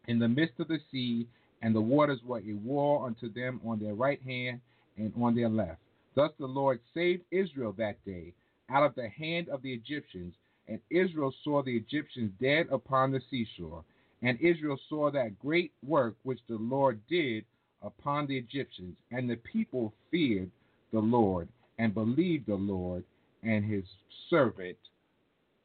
in 0.08 0.17
the 0.19 0.27
midst 0.27 0.60
of 0.60 0.69
the 0.69 0.79
sea, 0.91 1.27
and 1.62 1.75
the 1.75 1.82
waters 1.82 2.19
were 2.25 2.39
a 2.39 2.53
wall 2.53 3.03
unto 3.05 3.32
them 3.32 3.60
on 3.65 3.79
their 3.79 3.93
right 3.93 4.21
hand 4.23 4.62
and 4.97 5.13
on 5.21 5.36
their 5.36 5.49
left. 5.49 5.82
Thus 6.15 6.32
the 6.39 6.47
Lord 6.47 6.79
saved 6.93 7.23
Israel 7.32 7.73
that 7.73 8.03
day 8.05 8.34
out 8.69 8.84
of 8.84 8.95
the 8.95 9.10
hand 9.10 9.49
of 9.49 9.62
the 9.62 9.73
Egyptians, 9.73 10.34
and 10.67 10.79
Israel 10.89 11.34
saw 11.43 11.62
the 11.62 11.75
Egyptians 11.75 12.32
dead 12.39 12.67
upon 12.71 13.12
the 13.12 13.21
seashore. 13.29 13.84
And 14.21 14.39
Israel 14.39 14.79
saw 14.89 15.12
that 15.12 15.39
great 15.39 15.71
work 15.86 16.15
which 16.23 16.39
the 16.47 16.58
Lord 16.58 16.99
did 17.10 17.45
upon 17.82 18.28
the 18.28 18.38
Egyptians, 18.38 18.96
and 19.12 19.30
the 19.30 19.38
people 19.38 19.94
feared 20.12 20.52
the 20.92 21.00
Lord 21.00 21.48
and 21.78 21.94
believed 21.94 22.48
the 22.48 22.56
Lord 22.56 23.04
and 23.44 23.63
his 23.63 23.84
servant 24.30 24.78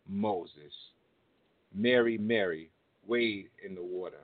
Moses. 0.09 0.73
Mary, 1.75 2.19
Mary, 2.19 2.71
wade 3.07 3.49
in 3.65 3.75
the 3.75 3.83
water. 3.83 4.23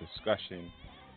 Discussion 0.00 0.70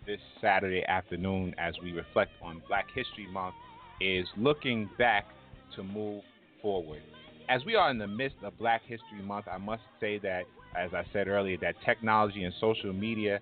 this 0.06 0.20
Saturday 0.42 0.84
afternoon, 0.86 1.54
as 1.58 1.74
we 1.84 1.92
reflect 1.92 2.32
on 2.44 2.62
Black 2.68 2.88
History 2.94 3.28
Month, 3.32 3.56
is 4.02 4.28
looking 4.38 4.90
back 4.98 5.26
to 5.76 5.84
move 5.84 6.24
forward. 6.62 7.02
As 7.48 7.66
we 7.66 7.76
are 7.76 7.90
in 7.92 7.98
the 7.98 8.08
midst 8.08 8.38
of 8.44 8.58
Black 8.58 8.82
History 8.88 9.22
Month, 9.24 9.48
I 9.48 9.58
must 9.58 9.84
say 10.00 10.20
that, 10.20 10.46
as 10.78 10.94
I 10.94 11.04
said 11.12 11.28
earlier, 11.28 11.58
that 11.62 11.76
technology 11.86 12.44
and 12.44 12.54
social 12.60 12.94
media 12.94 13.40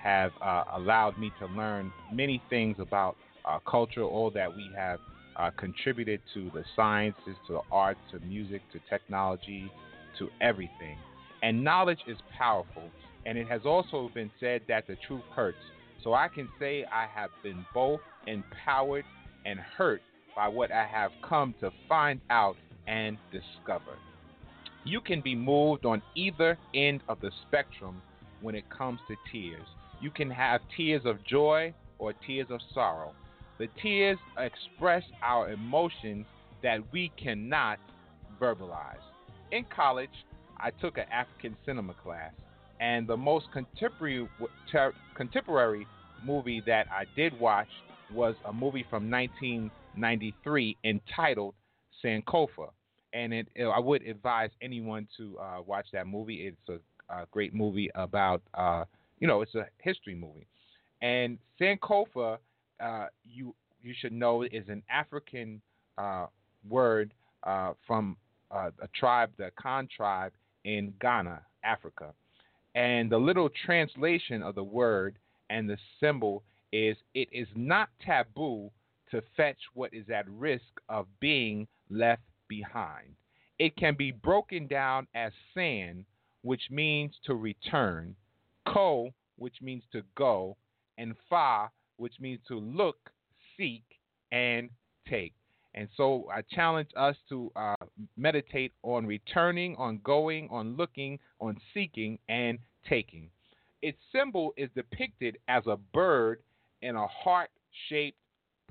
have 0.00 0.32
uh, 0.40 0.64
allowed 0.74 1.18
me 1.18 1.32
to 1.40 1.46
learn 1.46 1.92
many 2.12 2.42
things 2.48 2.76
about 2.78 3.16
our 3.44 3.60
culture, 3.60 4.02
all 4.02 4.30
that 4.30 4.54
we 4.54 4.70
have 4.76 5.00
uh, 5.36 5.50
contributed 5.56 6.20
to 6.34 6.50
the 6.54 6.64
sciences, 6.74 7.36
to 7.46 7.54
the 7.54 7.60
arts, 7.70 8.00
to 8.10 8.18
music, 8.20 8.62
to 8.72 8.80
technology, 8.90 9.70
to 10.18 10.28
everything. 10.40 10.96
And 11.42 11.62
knowledge 11.62 12.00
is 12.06 12.18
powerful. 12.36 12.90
And 13.28 13.36
it 13.36 13.46
has 13.48 13.60
also 13.66 14.10
been 14.14 14.30
said 14.40 14.62
that 14.68 14.86
the 14.86 14.96
truth 15.06 15.20
hurts. 15.36 15.58
So 16.02 16.14
I 16.14 16.28
can 16.28 16.48
say 16.58 16.86
I 16.90 17.06
have 17.14 17.28
been 17.42 17.62
both 17.74 18.00
empowered 18.26 19.04
and 19.44 19.58
hurt 19.58 20.00
by 20.34 20.48
what 20.48 20.72
I 20.72 20.86
have 20.86 21.10
come 21.28 21.54
to 21.60 21.70
find 21.86 22.20
out 22.30 22.56
and 22.86 23.18
discover. 23.30 23.98
You 24.84 25.02
can 25.02 25.20
be 25.20 25.34
moved 25.34 25.84
on 25.84 26.00
either 26.14 26.56
end 26.72 27.02
of 27.06 27.20
the 27.20 27.30
spectrum 27.46 28.00
when 28.40 28.54
it 28.54 28.64
comes 28.70 28.98
to 29.08 29.16
tears. 29.30 29.66
You 30.00 30.10
can 30.10 30.30
have 30.30 30.62
tears 30.74 31.02
of 31.04 31.22
joy 31.26 31.74
or 31.98 32.14
tears 32.26 32.46
of 32.48 32.60
sorrow. 32.72 33.12
The 33.58 33.68
tears 33.82 34.16
express 34.38 35.02
our 35.22 35.52
emotions 35.52 36.24
that 36.62 36.78
we 36.94 37.12
cannot 37.22 37.78
verbalize. 38.40 39.04
In 39.52 39.66
college, 39.74 40.08
I 40.56 40.70
took 40.70 40.96
an 40.96 41.04
African 41.12 41.58
cinema 41.66 41.92
class, 42.02 42.32
and 42.80 43.06
the 43.06 43.16
most 43.16 43.46
contemporary 43.52 44.28
contemporary 45.14 45.86
movie 46.24 46.62
that 46.66 46.86
I 46.90 47.04
did 47.16 47.38
watch 47.38 47.68
was 48.12 48.34
a 48.44 48.52
movie 48.52 48.84
from 48.88 49.10
1993 49.10 50.76
entitled 50.84 51.54
Sankofa, 52.02 52.70
and 53.12 53.32
it, 53.32 53.48
I 53.56 53.78
would 53.78 54.02
advise 54.02 54.50
anyone 54.62 55.08
to 55.16 55.38
uh, 55.38 55.62
watch 55.66 55.86
that 55.92 56.06
movie. 56.06 56.46
It's 56.46 56.68
a, 57.10 57.14
a 57.14 57.26
great 57.30 57.54
movie 57.54 57.90
about, 57.94 58.42
uh, 58.54 58.84
you 59.18 59.26
know, 59.26 59.42
it's 59.42 59.54
a 59.54 59.66
history 59.78 60.14
movie, 60.14 60.46
and 61.02 61.38
Sankofa, 61.60 62.38
uh, 62.80 63.06
you 63.24 63.54
you 63.82 63.94
should 63.98 64.12
know, 64.12 64.42
is 64.42 64.68
an 64.68 64.82
African 64.90 65.60
uh, 65.96 66.26
word 66.68 67.12
uh, 67.44 67.72
from 67.86 68.16
uh, 68.50 68.70
a 68.82 68.88
tribe, 68.88 69.30
the 69.36 69.50
Kan 69.60 69.88
tribe 69.94 70.32
in 70.64 70.92
Ghana, 71.00 71.40
Africa. 71.64 72.12
And 72.78 73.10
the 73.10 73.18
little 73.18 73.48
translation 73.66 74.40
of 74.40 74.54
the 74.54 74.62
word 74.62 75.18
and 75.50 75.68
the 75.68 75.78
symbol 75.98 76.44
is 76.70 76.96
it 77.12 77.28
is 77.32 77.48
not 77.56 77.88
taboo 78.00 78.70
to 79.10 79.20
fetch 79.36 79.58
what 79.74 79.92
is 79.92 80.08
at 80.10 80.28
risk 80.28 80.62
of 80.88 81.08
being 81.18 81.66
left 81.90 82.22
behind. 82.46 83.16
It 83.58 83.74
can 83.74 83.96
be 83.96 84.12
broken 84.12 84.68
down 84.68 85.08
as 85.12 85.32
san, 85.54 86.04
which 86.42 86.70
means 86.70 87.16
to 87.24 87.34
return, 87.34 88.14
ko, 88.68 89.12
which 89.38 89.60
means 89.60 89.82
to 89.90 90.02
go, 90.14 90.56
and 90.98 91.16
fa, 91.28 91.72
which 91.96 92.20
means 92.20 92.38
to 92.46 92.60
look, 92.60 93.10
seek, 93.56 93.82
and 94.30 94.70
take. 95.08 95.34
And 95.78 95.86
so 95.96 96.26
I 96.34 96.42
challenge 96.42 96.88
us 96.96 97.14
to 97.28 97.52
uh, 97.54 97.76
meditate 98.16 98.72
on 98.82 99.06
returning, 99.06 99.76
on 99.76 100.00
going, 100.02 100.48
on 100.50 100.76
looking, 100.76 101.20
on 101.40 101.56
seeking, 101.72 102.18
and 102.28 102.58
taking. 102.88 103.30
Its 103.80 103.96
symbol 104.10 104.52
is 104.56 104.68
depicted 104.74 105.38
as 105.46 105.62
a 105.68 105.76
bird 105.94 106.40
in 106.82 106.96
a 106.96 107.06
heart 107.06 107.50
shaped 107.88 108.18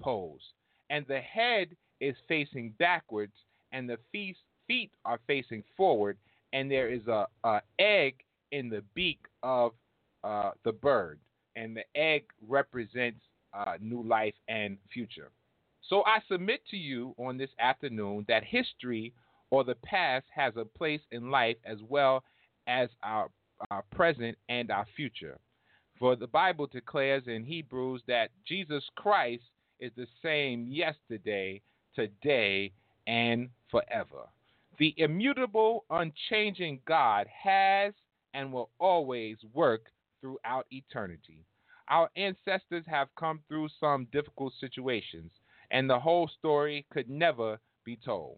pose, 0.02 0.42
and 0.90 1.06
the 1.08 1.22
head 1.22 1.70
is 2.02 2.14
facing 2.28 2.74
backwards, 2.78 3.32
and 3.72 3.90
the 3.90 3.98
feet, 4.12 4.36
feet 4.68 4.92
are 5.06 5.22
facing 5.28 5.64
forward, 5.78 6.18
and 6.52 6.70
there 6.70 6.90
is 6.90 7.08
a, 7.08 7.26
a 7.46 7.62
egg 7.80 8.16
in 8.52 8.70
the 8.70 8.84
beak 8.96 9.20
of 9.44 9.72
uh, 10.26 10.52
the 10.66 10.74
bird, 10.74 11.20
and 11.56 11.74
the 11.74 11.86
egg 11.96 12.26
represents 12.46 13.22
uh, 13.54 13.78
new 13.80 14.04
life 14.04 14.36
and 14.50 14.78
future. 14.92 15.32
So 15.90 16.04
I 16.06 16.20
submit 16.30 16.62
to 16.72 16.78
you 16.78 17.16
on 17.18 17.38
this 17.38 17.50
afternoon 17.60 18.26
that 18.28 18.44
history 18.44 19.14
or 19.52 19.64
the 19.64 19.76
past 19.76 20.26
has 20.36 20.54
a 20.58 20.66
place 20.66 21.00
in 21.12 21.32
life 21.32 21.56
as 21.66 21.78
well 21.88 22.24
as 22.68 22.90
our, 23.04 23.30
our 23.72 23.84
present 23.96 24.38
and 24.50 24.70
our 24.70 24.86
future. 24.98 25.40
For 25.98 26.16
the 26.18 26.28
Bible 26.28 26.68
declares 26.68 27.24
in 27.28 27.46
Hebrews 27.46 28.02
that 28.08 28.32
Jesus 28.46 28.84
Christ 28.96 29.44
is 29.80 29.92
the 29.96 30.08
same 30.22 30.68
yesterday, 30.68 31.62
today, 31.96 32.74
and 33.08 33.50
forever. 33.72 34.28
The 34.80 34.94
immutable, 34.98 35.86
unchanging 35.90 36.82
God 36.86 37.28
has 37.28 37.94
and 38.34 38.52
will 38.52 38.70
always 38.78 39.38
work 39.54 39.86
throughout 40.20 40.68
eternity. 40.70 41.46
Our 41.90 42.10
ancestors 42.18 42.84
have 42.88 43.08
come 43.18 43.40
through 43.48 43.70
some 43.80 44.08
difficult 44.12 44.54
situations 44.60 45.32
and 45.72 45.90
the 45.90 46.00
whole 46.00 46.30
story 46.40 46.86
could 46.92 47.10
never 47.10 47.60
be 47.84 47.98
told. 48.04 48.38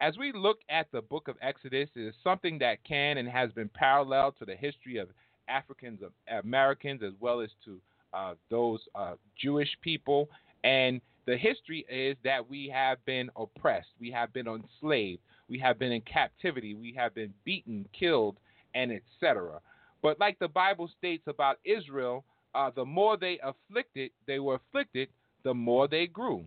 As 0.00 0.16
we 0.16 0.32
look 0.32 0.58
at 0.68 0.86
the 0.92 1.02
book 1.02 1.26
of 1.28 1.36
Exodus, 1.42 1.88
it 1.96 2.00
is 2.00 2.14
something 2.22 2.58
that 2.60 2.84
can 2.84 3.18
and 3.18 3.28
has 3.28 3.50
been 3.52 3.68
parallel 3.68 4.32
to 4.32 4.44
the 4.44 4.54
history 4.54 4.96
of 4.98 5.08
Africans 5.48 6.00
Americans 6.44 7.02
as 7.02 7.14
well 7.20 7.40
as 7.40 7.50
to 7.64 7.80
uh, 8.12 8.34
those 8.50 8.80
uh, 8.94 9.14
Jewish 9.40 9.70
people. 9.82 10.28
And 10.62 11.00
the 11.26 11.36
history 11.36 11.84
is 11.88 12.16
that 12.24 12.48
we 12.48 12.68
have 12.72 13.04
been 13.04 13.30
oppressed, 13.36 13.88
we 14.00 14.10
have 14.12 14.32
been 14.32 14.46
enslaved, 14.46 15.20
we 15.48 15.58
have 15.58 15.78
been 15.78 15.92
in 15.92 16.02
captivity, 16.02 16.74
we 16.74 16.92
have 16.96 17.14
been 17.14 17.32
beaten, 17.44 17.86
killed, 17.98 18.36
and 18.74 18.92
etc. 18.92 19.60
But 20.02 20.20
like 20.20 20.38
the 20.38 20.48
Bible 20.48 20.90
states 20.98 21.24
about 21.26 21.58
Israel, 21.64 22.24
uh, 22.54 22.70
the 22.74 22.84
more 22.84 23.16
they 23.16 23.40
afflicted, 23.42 24.10
they 24.26 24.38
were 24.38 24.56
afflicted, 24.56 25.08
the 25.44 25.54
more 25.54 25.88
they 25.88 26.06
grew. 26.06 26.44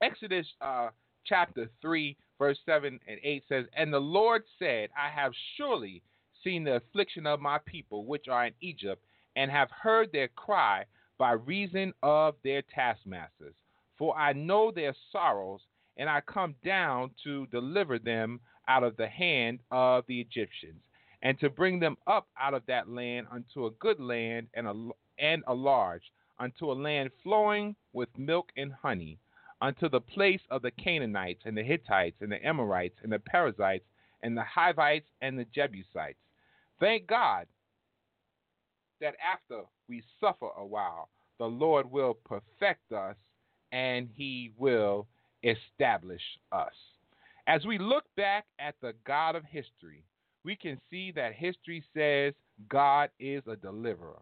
Exodus 0.00 0.46
uh, 0.60 0.90
chapter 1.24 1.68
3, 1.82 2.16
verse 2.38 2.58
7 2.64 3.00
and 3.06 3.18
8 3.22 3.44
says, 3.48 3.64
And 3.76 3.92
the 3.92 3.98
Lord 3.98 4.42
said, 4.58 4.90
I 4.96 5.10
have 5.10 5.32
surely 5.56 6.02
seen 6.44 6.64
the 6.64 6.76
affliction 6.76 7.26
of 7.26 7.40
my 7.40 7.58
people 7.66 8.04
which 8.06 8.28
are 8.28 8.46
in 8.46 8.54
Egypt, 8.60 9.02
and 9.34 9.50
have 9.50 9.70
heard 9.70 10.10
their 10.12 10.28
cry 10.28 10.84
by 11.18 11.32
reason 11.32 11.92
of 12.02 12.34
their 12.44 12.62
taskmasters. 12.74 13.54
For 13.96 14.16
I 14.16 14.32
know 14.32 14.70
their 14.70 14.94
sorrows, 15.10 15.60
and 15.96 16.08
I 16.08 16.20
come 16.20 16.54
down 16.64 17.10
to 17.24 17.46
deliver 17.48 17.98
them 17.98 18.40
out 18.68 18.84
of 18.84 18.96
the 18.96 19.08
hand 19.08 19.58
of 19.72 20.04
the 20.06 20.20
Egyptians, 20.20 20.80
and 21.22 21.38
to 21.40 21.50
bring 21.50 21.80
them 21.80 21.96
up 22.06 22.28
out 22.38 22.54
of 22.54 22.62
that 22.66 22.88
land 22.88 23.26
unto 23.32 23.66
a 23.66 23.72
good 23.72 23.98
land 23.98 24.46
and 24.54 24.68
a, 24.68 24.90
and 25.18 25.42
a 25.48 25.54
large, 25.54 26.12
unto 26.38 26.70
a 26.70 26.72
land 26.72 27.10
flowing 27.24 27.74
with 27.92 28.08
milk 28.16 28.52
and 28.56 28.72
honey 28.72 29.18
unto 29.60 29.88
the 29.88 30.00
place 30.00 30.40
of 30.50 30.62
the 30.62 30.70
Canaanites 30.70 31.42
and 31.44 31.56
the 31.56 31.62
Hittites 31.62 32.16
and 32.20 32.30
the 32.30 32.44
Amorites 32.46 32.98
and 33.02 33.12
the 33.12 33.18
Perizzites 33.18 33.86
and 34.22 34.36
the 34.36 34.44
Hivites 34.44 35.08
and 35.20 35.38
the 35.38 35.46
Jebusites. 35.54 36.18
Thank 36.80 37.06
God 37.06 37.46
that 39.00 39.14
after 39.24 39.62
we 39.88 40.02
suffer 40.20 40.48
a 40.56 40.64
while, 40.64 41.08
the 41.38 41.46
Lord 41.46 41.90
will 41.90 42.14
perfect 42.24 42.92
us 42.92 43.16
and 43.72 44.08
he 44.14 44.52
will 44.56 45.06
establish 45.42 46.22
us. 46.52 46.72
As 47.46 47.64
we 47.64 47.78
look 47.78 48.04
back 48.16 48.44
at 48.58 48.74
the 48.80 48.92
God 49.06 49.34
of 49.34 49.44
history, 49.44 50.04
we 50.44 50.56
can 50.56 50.80
see 50.90 51.12
that 51.12 51.32
history 51.34 51.82
says 51.94 52.34
God 52.68 53.10
is 53.18 53.42
a 53.46 53.56
deliverer. 53.56 54.20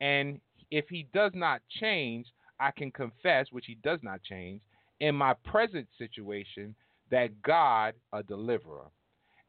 And 0.00 0.40
if 0.70 0.86
he 0.88 1.08
does 1.14 1.32
not 1.34 1.62
change, 1.80 2.26
I 2.60 2.70
can 2.70 2.90
confess, 2.90 3.46
which 3.50 3.66
he 3.66 3.76
does 3.82 4.00
not 4.02 4.22
change, 4.22 4.60
in 5.00 5.14
my 5.14 5.34
present 5.44 5.86
situation 5.96 6.74
that 7.10 7.42
God 7.42 7.94
a 8.12 8.22
deliverer. 8.22 8.86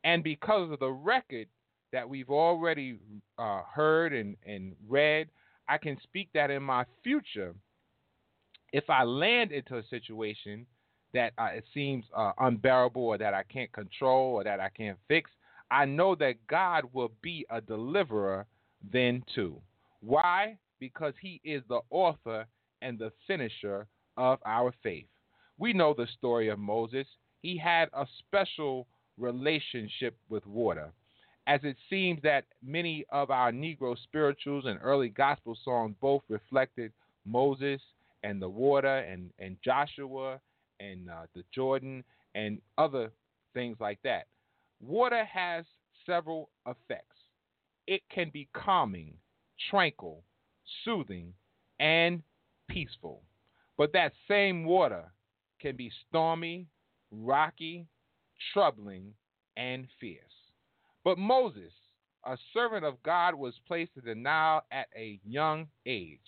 And 0.03 0.23
because 0.23 0.71
of 0.71 0.79
the 0.79 0.91
record 0.91 1.47
that 1.91 2.07
we've 2.07 2.29
already 2.29 2.99
uh, 3.37 3.61
heard 3.73 4.13
and, 4.13 4.35
and 4.45 4.75
read, 4.87 5.27
I 5.67 5.77
can 5.77 5.97
speak 6.03 6.29
that 6.33 6.51
in 6.51 6.63
my 6.63 6.85
future, 7.03 7.53
if 8.71 8.89
I 8.89 9.03
land 9.03 9.51
into 9.51 9.77
a 9.77 9.83
situation 9.89 10.65
that 11.13 11.33
uh, 11.37 11.49
it 11.53 11.65
seems 11.73 12.05
uh, 12.15 12.31
unbearable 12.39 13.01
or 13.01 13.17
that 13.17 13.33
I 13.33 13.43
can't 13.43 13.71
control 13.73 14.35
or 14.35 14.43
that 14.43 14.59
I 14.59 14.69
can't 14.69 14.97
fix, 15.07 15.31
I 15.71 15.85
know 15.85 16.15
that 16.15 16.35
God 16.47 16.85
will 16.93 17.11
be 17.21 17.45
a 17.49 17.61
deliverer 17.61 18.45
then 18.91 19.23
too. 19.33 19.59
Why? 20.01 20.57
Because 20.79 21.13
He 21.21 21.41
is 21.43 21.63
the 21.67 21.81
author 21.89 22.45
and 22.81 22.97
the 22.97 23.11
finisher 23.27 23.87
of 24.17 24.39
our 24.45 24.73
faith. 24.83 25.07
We 25.57 25.73
know 25.73 25.93
the 25.93 26.07
story 26.17 26.49
of 26.49 26.59
Moses. 26.59 27.07
He 27.41 27.57
had 27.57 27.89
a 27.93 28.05
special 28.19 28.87
relationship 29.17 30.15
with 30.29 30.45
water. 30.45 30.91
as 31.47 31.61
it 31.63 31.77
seems 31.89 32.21
that 32.21 32.45
many 32.63 33.05
of 33.09 33.31
our 33.31 33.51
Negro 33.51 33.97
spirituals 34.03 34.65
and 34.67 34.79
early 34.83 35.09
gospel 35.09 35.57
songs 35.65 35.95
both 35.99 36.21
reflected 36.29 36.91
Moses 37.25 37.81
and 38.23 38.39
the 38.39 38.47
water 38.47 38.99
and, 38.99 39.31
and 39.39 39.57
Joshua 39.63 40.39
and 40.79 41.09
uh, 41.09 41.25
the 41.33 41.43
Jordan 41.53 42.03
and 42.35 42.61
other 42.77 43.11
things 43.55 43.77
like 43.79 43.97
that. 44.03 44.27
Water 44.79 45.25
has 45.25 45.65
several 46.05 46.49
effects. 46.67 47.17
It 47.87 48.01
can 48.13 48.29
be 48.31 48.47
calming, 48.53 49.15
tranquil, 49.71 50.23
soothing, 50.85 51.33
and 51.79 52.21
peaceful. 52.69 53.21
But 53.77 53.93
that 53.93 54.13
same 54.27 54.65
water 54.65 55.11
can 55.59 55.75
be 55.75 55.91
stormy, 56.07 56.67
rocky, 57.11 57.87
troubling, 58.53 59.13
and 59.57 59.87
fierce. 59.99 60.23
But 61.03 61.17
Moses, 61.17 61.71
a 62.25 62.37
servant 62.53 62.85
of 62.85 63.01
God, 63.03 63.35
was 63.35 63.53
placed 63.67 63.91
in 63.97 64.03
the 64.05 64.15
Nile 64.15 64.63
at 64.71 64.87
a 64.95 65.19
young 65.25 65.67
age, 65.85 66.19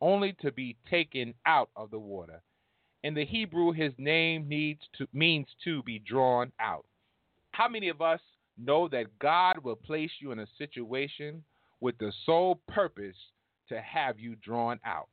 only 0.00 0.34
to 0.42 0.52
be 0.52 0.76
taken 0.90 1.34
out 1.46 1.70
of 1.76 1.90
the 1.90 1.98
water. 1.98 2.42
In 3.02 3.14
the 3.14 3.24
Hebrew, 3.24 3.72
his 3.72 3.92
name 3.98 4.48
needs 4.48 4.80
to, 4.98 5.06
means 5.12 5.46
to 5.64 5.82
be 5.84 5.98
drawn 5.98 6.52
out. 6.60 6.86
How 7.52 7.68
many 7.68 7.88
of 7.88 8.02
us 8.02 8.20
know 8.58 8.88
that 8.88 9.18
God 9.18 9.58
will 9.58 9.76
place 9.76 10.10
you 10.20 10.32
in 10.32 10.40
a 10.40 10.46
situation 10.58 11.42
with 11.80 11.96
the 11.98 12.12
sole 12.24 12.60
purpose 12.68 13.16
to 13.68 13.80
have 13.80 14.18
you 14.18 14.34
drawn 14.36 14.80
out? 14.84 15.08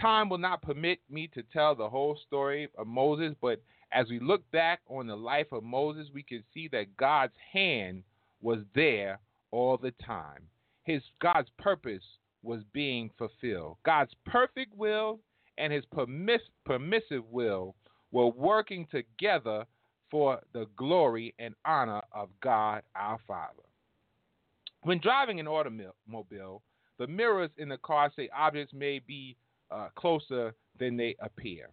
Time 0.00 0.28
will 0.28 0.38
not 0.38 0.62
permit 0.62 1.00
me 1.10 1.28
to 1.34 1.42
tell 1.52 1.74
the 1.74 1.88
whole 1.88 2.18
story 2.26 2.68
of 2.76 2.86
Moses, 2.86 3.34
but 3.40 3.62
as 3.92 4.08
we 4.08 4.18
look 4.18 4.48
back 4.50 4.80
on 4.88 5.06
the 5.06 5.16
life 5.16 5.52
of 5.52 5.62
Moses, 5.62 6.08
we 6.14 6.22
can 6.22 6.42
see 6.54 6.68
that 6.68 6.96
God's 6.96 7.34
hand 7.52 8.02
was 8.40 8.60
there 8.74 9.20
all 9.50 9.76
the 9.76 9.92
time. 10.04 10.48
His 10.84 11.02
God's 11.20 11.50
purpose 11.58 12.02
was 12.42 12.62
being 12.72 13.10
fulfilled. 13.18 13.76
God's 13.84 14.12
perfect 14.26 14.76
will 14.76 15.20
and 15.58 15.72
his 15.72 15.84
permiss- 15.94 16.40
permissive 16.64 17.24
will 17.30 17.74
were 18.10 18.28
working 18.28 18.86
together 18.90 19.64
for 20.10 20.40
the 20.52 20.66
glory 20.76 21.34
and 21.38 21.54
honor 21.64 22.02
of 22.12 22.28
God 22.42 22.82
our 22.96 23.18
Father. 23.26 23.62
When 24.82 24.98
driving 24.98 25.38
an 25.38 25.48
automobile, 25.48 26.62
the 26.98 27.06
mirrors 27.06 27.50
in 27.56 27.68
the 27.68 27.78
car 27.78 28.10
say 28.14 28.28
objects 28.36 28.74
may 28.74 28.98
be 28.98 29.36
uh, 29.72 29.88
closer 29.94 30.54
than 30.78 30.96
they 30.96 31.16
appear. 31.20 31.70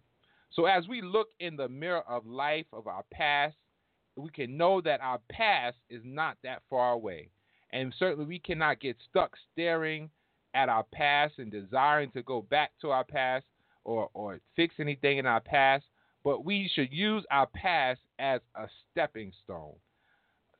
So 0.52 0.66
as 0.66 0.88
we 0.88 1.00
look 1.00 1.28
in 1.38 1.56
the 1.56 1.68
mirror 1.68 2.02
of 2.08 2.26
life 2.26 2.66
of 2.72 2.86
our 2.86 3.04
past, 3.12 3.56
we 4.16 4.30
can 4.30 4.56
know 4.56 4.80
that 4.80 5.00
our 5.00 5.20
past 5.30 5.76
is 5.88 6.02
not 6.04 6.36
that 6.42 6.62
far 6.68 6.92
away. 6.92 7.28
And 7.72 7.94
certainly 7.98 8.24
we 8.24 8.38
cannot 8.38 8.80
get 8.80 8.96
stuck 9.08 9.36
staring 9.52 10.10
at 10.54 10.68
our 10.68 10.84
past 10.92 11.34
and 11.38 11.50
desiring 11.50 12.10
to 12.10 12.22
go 12.22 12.42
back 12.42 12.72
to 12.80 12.90
our 12.90 13.04
past 13.04 13.44
or, 13.84 14.10
or 14.14 14.40
fix 14.56 14.74
anything 14.78 15.18
in 15.18 15.26
our 15.26 15.40
past, 15.40 15.84
but 16.24 16.44
we 16.44 16.70
should 16.74 16.92
use 16.92 17.24
our 17.30 17.46
past 17.46 18.00
as 18.18 18.40
a 18.56 18.66
stepping 18.90 19.32
stone. 19.44 19.74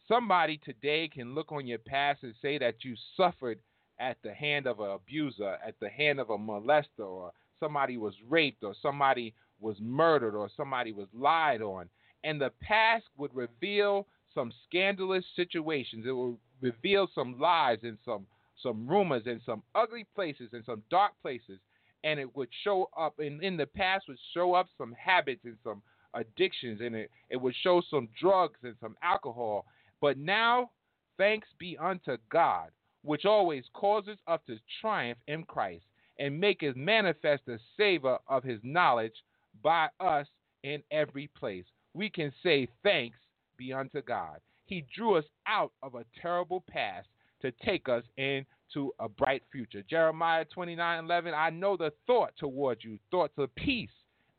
Somebody 0.06 0.60
today 0.64 1.08
can 1.08 1.34
look 1.34 1.52
on 1.52 1.66
your 1.66 1.78
past 1.78 2.22
and 2.22 2.34
say 2.40 2.58
that 2.58 2.84
you 2.84 2.94
suffered 3.16 3.58
at 4.00 4.16
the 4.24 4.32
hand 4.32 4.66
of 4.66 4.80
an 4.80 4.90
abuser, 4.90 5.56
at 5.64 5.78
the 5.80 5.88
hand 5.88 6.18
of 6.18 6.30
a 6.30 6.38
molester, 6.38 7.06
or 7.06 7.32
somebody 7.60 7.98
was 7.98 8.14
raped, 8.28 8.64
or 8.64 8.74
somebody 8.80 9.34
was 9.60 9.76
murdered, 9.80 10.34
or 10.34 10.48
somebody 10.56 10.92
was 10.92 11.06
lied 11.12 11.60
on. 11.60 11.88
And 12.24 12.40
the 12.40 12.50
past 12.62 13.04
would 13.16 13.34
reveal 13.34 14.06
some 14.34 14.52
scandalous 14.66 15.24
situations. 15.36 16.06
It 16.06 16.12
would 16.12 16.38
reveal 16.60 17.08
some 17.14 17.38
lies 17.38 17.78
and 17.82 17.98
some 18.04 18.26
some 18.62 18.86
rumors 18.86 19.22
and 19.24 19.40
some 19.46 19.62
ugly 19.74 20.06
places 20.14 20.50
and 20.52 20.62
some 20.66 20.82
dark 20.90 21.12
places. 21.22 21.58
And 22.04 22.20
it 22.20 22.36
would 22.36 22.48
show 22.62 22.90
up 22.98 23.14
in, 23.18 23.42
in 23.42 23.56
the 23.56 23.64
past 23.64 24.04
would 24.06 24.18
show 24.34 24.52
up 24.52 24.66
some 24.76 24.94
habits 25.02 25.40
and 25.44 25.56
some 25.64 25.80
addictions 26.12 26.80
and 26.82 26.94
it, 26.94 27.10
it 27.30 27.36
would 27.38 27.54
show 27.62 27.82
some 27.90 28.08
drugs 28.20 28.58
and 28.62 28.74
some 28.78 28.96
alcohol. 29.02 29.64
But 30.02 30.18
now, 30.18 30.70
thanks 31.16 31.48
be 31.58 31.78
unto 31.78 32.18
God 32.30 32.70
which 33.02 33.24
always 33.24 33.64
causes 33.72 34.18
us 34.26 34.40
to 34.46 34.58
triumph 34.80 35.18
in 35.26 35.44
Christ 35.44 35.84
and 36.18 36.38
maketh 36.38 36.76
manifest 36.76 37.42
the 37.46 37.58
savor 37.76 38.18
of 38.28 38.44
his 38.44 38.60
knowledge 38.62 39.14
by 39.62 39.88
us 39.98 40.26
in 40.62 40.82
every 40.90 41.28
place. 41.28 41.64
We 41.94 42.10
can 42.10 42.32
say 42.42 42.68
thanks 42.82 43.16
be 43.56 43.72
unto 43.72 44.02
God. 44.02 44.38
He 44.66 44.84
drew 44.94 45.16
us 45.16 45.24
out 45.46 45.72
of 45.82 45.94
a 45.94 46.04
terrible 46.20 46.62
past 46.68 47.08
to 47.42 47.50
take 47.64 47.88
us 47.88 48.04
into 48.16 48.92
a 49.00 49.08
bright 49.08 49.42
future. 49.50 49.82
Jeremiah 49.88 50.44
29 50.44 51.04
11, 51.04 51.34
I 51.34 51.50
know 51.50 51.76
the 51.76 51.92
thought 52.06 52.32
towards 52.38 52.84
you, 52.84 52.98
thoughts 53.10 53.34
of 53.38 53.54
peace 53.54 53.90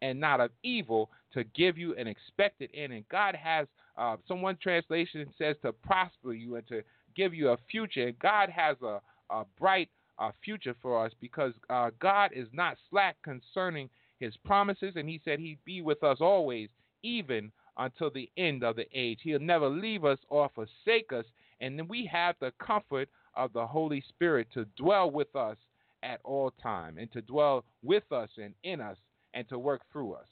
and 0.01 0.19
not 0.19 0.39
of 0.39 0.51
evil, 0.63 1.09
to 1.33 1.43
give 1.43 1.77
you 1.77 1.95
an 1.95 2.07
expected 2.07 2.69
end. 2.73 2.93
And 2.93 3.07
God 3.09 3.35
has, 3.35 3.67
uh, 3.97 4.17
someone 4.27 4.57
translation 4.61 5.27
says 5.37 5.55
to 5.63 5.73
prosper 5.73 6.33
you 6.33 6.55
and 6.55 6.67
to 6.67 6.81
give 7.15 7.33
you 7.33 7.49
a 7.49 7.57
future. 7.69 8.11
God 8.21 8.49
has 8.49 8.77
a, 8.81 8.99
a 9.29 9.45
bright 9.59 9.89
future 10.43 10.75
for 10.81 11.03
us 11.05 11.11
because 11.19 11.53
uh, 11.69 11.89
God 11.99 12.31
is 12.33 12.47
not 12.53 12.77
slack 12.89 13.17
concerning 13.23 13.89
his 14.19 14.35
promises, 14.45 14.93
and 14.95 15.09
he 15.09 15.19
said 15.25 15.39
he'd 15.39 15.57
be 15.65 15.81
with 15.81 16.03
us 16.03 16.17
always, 16.21 16.69
even 17.01 17.51
until 17.77 18.11
the 18.11 18.29
end 18.37 18.63
of 18.63 18.75
the 18.75 18.85
age. 18.93 19.19
He'll 19.23 19.39
never 19.39 19.67
leave 19.67 20.05
us 20.05 20.19
or 20.29 20.49
forsake 20.53 21.11
us, 21.11 21.25
and 21.59 21.77
then 21.77 21.87
we 21.87 22.05
have 22.11 22.35
the 22.39 22.53
comfort 22.63 23.09
of 23.35 23.51
the 23.53 23.65
Holy 23.65 24.03
Spirit 24.09 24.47
to 24.53 24.65
dwell 24.77 25.09
with 25.09 25.35
us 25.35 25.57
at 26.03 26.19
all 26.23 26.51
time, 26.61 26.97
and 26.97 27.11
to 27.13 27.21
dwell 27.21 27.63
with 27.81 28.11
us 28.11 28.29
and 28.37 28.53
in 28.63 28.81
us, 28.81 28.97
and 29.33 29.47
to 29.49 29.57
work 29.57 29.81
through 29.91 30.13
us. 30.13 30.27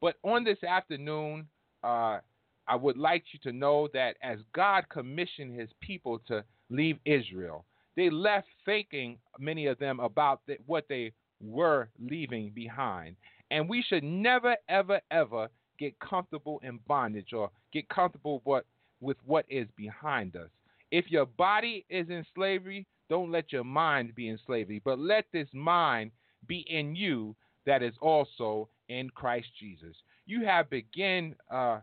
But 0.00 0.16
on 0.22 0.44
this 0.44 0.62
afternoon, 0.62 1.46
uh, 1.82 2.18
I 2.66 2.76
would 2.76 2.96
like 2.96 3.24
you 3.32 3.38
to 3.50 3.56
know 3.56 3.88
that 3.92 4.16
as 4.22 4.38
God 4.54 4.84
commissioned 4.88 5.58
his 5.58 5.68
people 5.80 6.20
to 6.28 6.44
leave 6.70 6.98
Israel, 7.04 7.64
they 7.96 8.10
left 8.10 8.48
thinking, 8.64 9.18
many 9.38 9.66
of 9.66 9.78
them, 9.78 10.00
about 10.00 10.40
the, 10.46 10.56
what 10.66 10.86
they 10.88 11.12
were 11.40 11.88
leaving 11.98 12.50
behind. 12.54 13.16
And 13.50 13.68
we 13.68 13.82
should 13.86 14.02
never, 14.02 14.56
ever, 14.68 15.00
ever 15.10 15.48
get 15.78 15.98
comfortable 16.00 16.60
in 16.64 16.78
bondage 16.88 17.32
or 17.32 17.50
get 17.72 17.88
comfortable 17.88 18.40
what, 18.44 18.64
with 19.00 19.16
what 19.24 19.44
is 19.48 19.68
behind 19.76 20.36
us. 20.36 20.48
If 20.90 21.10
your 21.10 21.26
body 21.26 21.84
is 21.88 22.08
in 22.08 22.24
slavery, 22.34 22.86
don't 23.10 23.30
let 23.30 23.52
your 23.52 23.64
mind 23.64 24.14
be 24.14 24.28
in 24.28 24.38
slavery, 24.46 24.80
but 24.84 24.98
let 24.98 25.26
this 25.32 25.48
mind 25.52 26.10
be 26.46 26.64
in 26.68 26.96
you 26.96 27.36
that 27.66 27.82
is 27.82 27.94
also 28.00 28.68
in 28.88 29.10
Christ 29.10 29.48
Jesus. 29.58 29.96
You 30.26 30.44
have 30.44 30.70
begin 30.70 31.34
uh, 31.50 31.80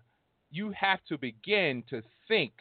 you 0.51 0.71
have 0.71 0.99
to 1.07 1.17
begin 1.17 1.83
to 1.89 2.01
think 2.27 2.53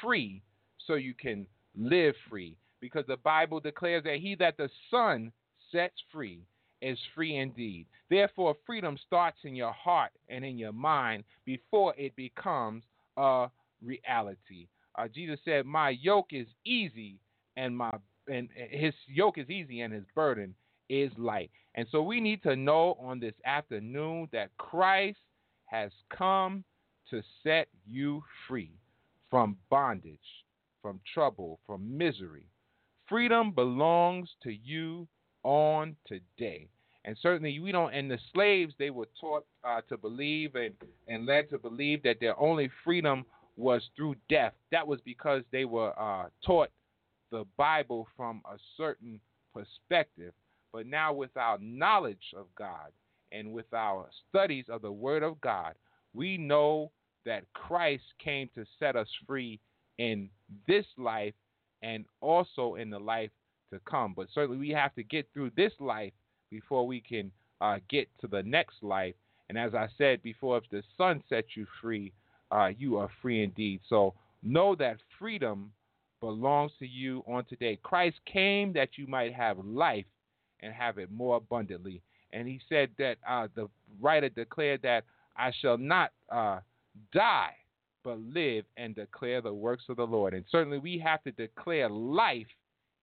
free 0.00 0.42
so 0.86 0.94
you 0.94 1.14
can 1.14 1.46
live 1.76 2.14
free. 2.28 2.56
Because 2.80 3.04
the 3.06 3.16
Bible 3.18 3.60
declares 3.60 4.04
that 4.04 4.16
he 4.16 4.34
that 4.36 4.56
the 4.56 4.70
Son 4.90 5.32
sets 5.72 5.96
free 6.12 6.40
is 6.80 6.98
free 7.14 7.36
indeed. 7.36 7.86
Therefore, 8.08 8.56
freedom 8.64 8.96
starts 9.06 9.38
in 9.44 9.54
your 9.54 9.72
heart 9.72 10.12
and 10.28 10.44
in 10.44 10.58
your 10.58 10.72
mind 10.72 11.24
before 11.44 11.94
it 11.96 12.16
becomes 12.16 12.84
a 13.16 13.48
reality. 13.82 14.66
Uh, 14.96 15.08
Jesus 15.08 15.38
said, 15.44 15.66
"My 15.66 15.90
yoke 15.90 16.32
is 16.32 16.46
easy, 16.64 17.18
and 17.56 17.76
my 17.76 17.92
and 18.28 18.48
his 18.54 18.94
yoke 19.06 19.38
is 19.38 19.50
easy, 19.50 19.80
and 19.80 19.92
his 19.92 20.04
burden 20.14 20.54
is 20.88 21.10
light." 21.18 21.50
And 21.74 21.86
so 21.90 22.02
we 22.02 22.20
need 22.20 22.42
to 22.42 22.56
know 22.56 22.94
on 22.94 23.20
this 23.20 23.34
afternoon 23.44 24.28
that 24.32 24.56
Christ 24.56 25.20
has 25.66 25.92
come 26.10 26.64
to 27.10 27.22
set 27.42 27.68
you 27.86 28.22
free 28.46 28.72
from 29.30 29.56
bondage, 29.70 30.18
from 30.82 31.00
trouble, 31.12 31.60
from 31.66 31.96
misery. 31.96 32.46
Freedom 33.08 33.52
belongs 33.52 34.28
to 34.42 34.52
you 34.52 35.06
on 35.42 35.96
today. 36.06 36.68
And 37.04 37.16
certainly 37.22 37.58
we 37.58 37.72
don't 37.72 37.94
and 37.94 38.10
the 38.10 38.18
slaves 38.32 38.74
they 38.78 38.90
were 38.90 39.08
taught 39.20 39.46
uh, 39.64 39.80
to 39.88 39.96
believe 39.96 40.54
and, 40.54 40.74
and 41.08 41.26
led 41.26 41.48
to 41.50 41.58
believe 41.58 42.02
that 42.02 42.20
their 42.20 42.38
only 42.38 42.70
freedom 42.84 43.24
was 43.56 43.82
through 43.96 44.16
death. 44.28 44.52
That 44.70 44.86
was 44.86 45.00
because 45.04 45.42
they 45.50 45.64
were 45.64 45.98
uh, 45.98 46.28
taught 46.44 46.70
the 47.30 47.44
Bible 47.56 48.06
from 48.16 48.42
a 48.44 48.56
certain 48.76 49.20
perspective. 49.54 50.32
But 50.72 50.86
now 50.86 51.12
with 51.12 51.36
our 51.36 51.58
knowledge 51.58 52.34
of 52.36 52.46
God 52.56 52.92
and 53.32 53.52
with 53.52 53.72
our 53.72 54.08
studies 54.28 54.66
of 54.68 54.82
the 54.82 54.92
Word 54.92 55.22
of 55.22 55.40
God, 55.40 55.74
we 56.12 56.36
know 56.36 56.90
that 57.24 57.44
Christ 57.54 58.04
came 58.22 58.48
to 58.54 58.64
set 58.78 58.96
us 58.96 59.08
free 59.26 59.60
in 59.98 60.28
this 60.66 60.86
life 60.96 61.34
and 61.82 62.04
also 62.20 62.74
in 62.74 62.90
the 62.90 62.98
life 62.98 63.30
to 63.72 63.80
come. 63.88 64.14
But 64.16 64.28
certainly 64.34 64.58
we 64.58 64.70
have 64.70 64.94
to 64.94 65.02
get 65.02 65.26
through 65.32 65.52
this 65.56 65.72
life 65.78 66.12
before 66.50 66.86
we 66.86 67.00
can 67.00 67.30
uh, 67.60 67.78
get 67.88 68.08
to 68.20 68.26
the 68.26 68.42
next 68.42 68.82
life. 68.82 69.14
And 69.48 69.58
as 69.58 69.74
I 69.74 69.88
said 69.98 70.22
before, 70.22 70.58
if 70.58 70.64
the 70.70 70.82
Son 70.96 71.22
sets 71.28 71.48
you 71.56 71.66
free, 71.80 72.12
uh, 72.50 72.70
you 72.76 72.96
are 72.98 73.10
free 73.22 73.42
indeed. 73.42 73.80
So 73.88 74.14
know 74.42 74.74
that 74.76 74.98
freedom 75.18 75.72
belongs 76.20 76.72
to 76.78 76.86
you 76.86 77.22
on 77.26 77.44
today. 77.44 77.78
Christ 77.82 78.16
came 78.30 78.72
that 78.74 78.90
you 78.96 79.06
might 79.06 79.34
have 79.34 79.58
life 79.64 80.06
and 80.60 80.72
have 80.72 80.98
it 80.98 81.10
more 81.10 81.36
abundantly. 81.36 82.02
And 82.32 82.46
he 82.46 82.60
said 82.68 82.90
that 82.98 83.16
uh, 83.28 83.48
the 83.54 83.68
writer 84.00 84.28
declared 84.28 84.82
that 84.82 85.04
I 85.36 85.52
shall 85.60 85.78
not 85.78 86.12
uh, 86.30 86.60
die, 87.12 87.54
but 88.04 88.18
live 88.18 88.64
and 88.76 88.94
declare 88.94 89.40
the 89.40 89.52
works 89.52 89.84
of 89.88 89.96
the 89.96 90.06
Lord. 90.06 90.34
And 90.34 90.44
certainly 90.50 90.78
we 90.78 90.98
have 90.98 91.22
to 91.24 91.32
declare 91.32 91.88
life 91.88 92.46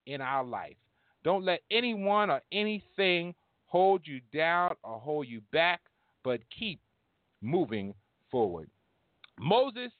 in 0.05 0.21
our 0.21 0.43
life. 0.43 0.77
Don't 1.23 1.43
let 1.43 1.61
anyone 1.71 2.29
or 2.29 2.41
anything 2.51 3.35
hold 3.65 4.01
you 4.05 4.21
down 4.33 4.75
or 4.83 4.99
hold 4.99 5.27
you 5.27 5.41
back, 5.51 5.81
but 6.23 6.39
keep 6.57 6.79
moving 7.41 7.93
forward. 8.31 8.69
Moses 9.39 9.91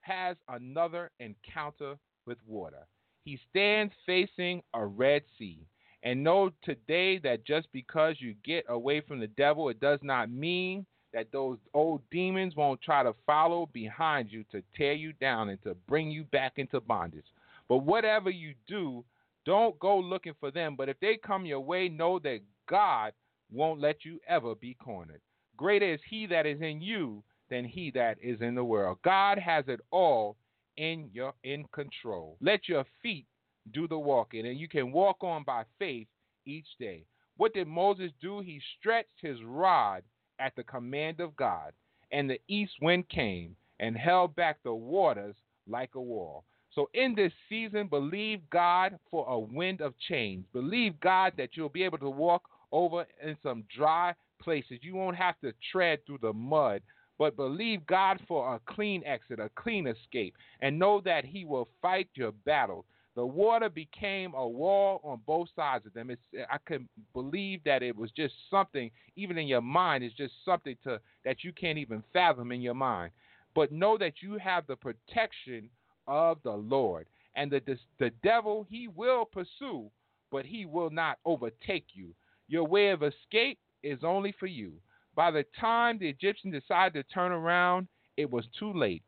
has 0.00 0.36
another 0.48 1.10
encounter 1.20 1.96
with 2.26 2.38
water. 2.46 2.86
He 3.24 3.38
stands 3.50 3.92
facing 4.04 4.62
a 4.74 4.84
Red 4.84 5.22
Sea. 5.38 5.66
And 6.02 6.22
know 6.22 6.50
today 6.62 7.18
that 7.18 7.44
just 7.44 7.66
because 7.72 8.16
you 8.20 8.34
get 8.44 8.64
away 8.68 9.00
from 9.00 9.18
the 9.18 9.26
devil, 9.26 9.68
it 9.68 9.80
does 9.80 9.98
not 10.02 10.30
mean 10.30 10.86
that 11.16 11.32
those 11.32 11.56
old 11.72 12.02
demons 12.10 12.54
won't 12.54 12.82
try 12.82 13.02
to 13.02 13.14
follow 13.24 13.70
behind 13.72 14.30
you 14.30 14.44
to 14.52 14.62
tear 14.76 14.92
you 14.92 15.14
down 15.14 15.48
and 15.48 15.62
to 15.62 15.74
bring 15.88 16.10
you 16.10 16.24
back 16.24 16.52
into 16.56 16.78
bondage. 16.78 17.24
But 17.70 17.78
whatever 17.78 18.28
you 18.28 18.52
do, 18.68 19.02
don't 19.46 19.78
go 19.78 19.98
looking 19.98 20.34
for 20.38 20.50
them. 20.50 20.76
But 20.76 20.90
if 20.90 21.00
they 21.00 21.16
come 21.16 21.46
your 21.46 21.60
way, 21.60 21.88
know 21.88 22.18
that 22.18 22.40
God 22.68 23.14
won't 23.50 23.80
let 23.80 24.04
you 24.04 24.20
ever 24.28 24.54
be 24.54 24.74
cornered. 24.74 25.22
Greater 25.56 25.94
is 25.94 26.00
He 26.06 26.26
that 26.26 26.44
is 26.44 26.60
in 26.60 26.82
you 26.82 27.22
than 27.48 27.64
he 27.64 27.90
that 27.92 28.18
is 28.20 28.42
in 28.42 28.54
the 28.54 28.64
world. 28.64 28.98
God 29.02 29.38
has 29.38 29.64
it 29.68 29.80
all 29.90 30.36
in 30.76 31.08
your 31.14 31.32
in 31.44 31.64
control. 31.72 32.36
Let 32.42 32.68
your 32.68 32.84
feet 33.02 33.24
do 33.72 33.88
the 33.88 33.98
walking, 33.98 34.46
and 34.46 34.58
you 34.58 34.68
can 34.68 34.92
walk 34.92 35.22
on 35.22 35.44
by 35.44 35.64
faith 35.78 36.08
each 36.44 36.66
day. 36.78 37.04
What 37.38 37.54
did 37.54 37.68
Moses 37.68 38.10
do? 38.20 38.40
He 38.40 38.60
stretched 38.78 39.20
his 39.22 39.38
rod 39.42 40.02
at 40.38 40.54
the 40.56 40.64
command 40.64 41.20
of 41.20 41.36
God, 41.36 41.72
and 42.12 42.28
the 42.28 42.40
east 42.48 42.72
wind 42.80 43.08
came 43.08 43.56
and 43.80 43.96
held 43.96 44.34
back 44.36 44.58
the 44.62 44.74
waters 44.74 45.36
like 45.68 45.94
a 45.94 46.00
wall. 46.00 46.44
So 46.74 46.88
in 46.94 47.14
this 47.14 47.32
season, 47.48 47.88
believe 47.88 48.40
God 48.50 48.98
for 49.10 49.26
a 49.28 49.38
wind 49.38 49.80
of 49.80 49.94
change. 50.08 50.44
Believe 50.52 51.00
God 51.00 51.32
that 51.38 51.50
you'll 51.54 51.68
be 51.68 51.84
able 51.84 51.98
to 51.98 52.10
walk 52.10 52.42
over 52.70 53.06
in 53.22 53.36
some 53.42 53.64
dry 53.74 54.14
places. 54.42 54.78
You 54.82 54.94
won't 54.94 55.16
have 55.16 55.40
to 55.40 55.52
tread 55.72 56.04
through 56.06 56.18
the 56.20 56.32
mud 56.32 56.82
but 57.18 57.36
believe 57.36 57.86
God 57.86 58.20
for 58.28 58.54
a 58.54 58.60
clean 58.72 59.02
exit, 59.04 59.40
a 59.40 59.50
clean 59.56 59.86
escape, 59.86 60.34
and 60.60 60.78
know 60.78 61.00
that 61.04 61.24
He 61.24 61.44
will 61.44 61.68
fight 61.80 62.08
your 62.14 62.32
battle. 62.32 62.84
The 63.16 63.24
water 63.24 63.70
became 63.70 64.34
a 64.34 64.46
wall 64.46 65.00
on 65.02 65.20
both 65.26 65.48
sides 65.56 65.86
of 65.86 65.94
them. 65.94 66.10
It's, 66.10 66.20
I 66.50 66.58
can 66.66 66.86
believe 67.14 67.64
that 67.64 67.82
it 67.82 67.96
was 67.96 68.10
just 68.10 68.34
something, 68.50 68.90
even 69.16 69.38
in 69.38 69.46
your 69.46 69.62
mind, 69.62 70.04
it's 70.04 70.14
just 70.14 70.34
something 70.44 70.76
to 70.84 71.00
that 71.24 71.42
you 71.42 71.52
can't 71.54 71.78
even 71.78 72.04
fathom 72.12 72.52
in 72.52 72.60
your 72.60 72.74
mind. 72.74 73.12
But 73.54 73.72
know 73.72 73.96
that 73.96 74.20
you 74.20 74.36
have 74.36 74.66
the 74.66 74.76
protection 74.76 75.70
of 76.06 76.36
the 76.44 76.52
Lord, 76.52 77.06
and 77.34 77.50
the 77.50 77.62
the, 77.64 77.78
the 77.98 78.10
devil 78.22 78.66
he 78.68 78.86
will 78.86 79.24
pursue, 79.24 79.90
but 80.30 80.44
he 80.44 80.66
will 80.66 80.90
not 80.90 81.18
overtake 81.24 81.86
you. 81.94 82.14
Your 82.48 82.64
way 82.64 82.90
of 82.90 83.02
escape 83.02 83.58
is 83.82 84.00
only 84.02 84.34
for 84.38 84.46
you. 84.46 84.74
By 85.14 85.30
the 85.30 85.46
time 85.58 85.98
the 85.98 86.08
Egyptians 86.08 86.52
decided 86.52 86.92
to 86.92 87.14
turn 87.14 87.32
around, 87.32 87.88
it 88.18 88.30
was 88.30 88.44
too 88.58 88.74
late. 88.74 89.02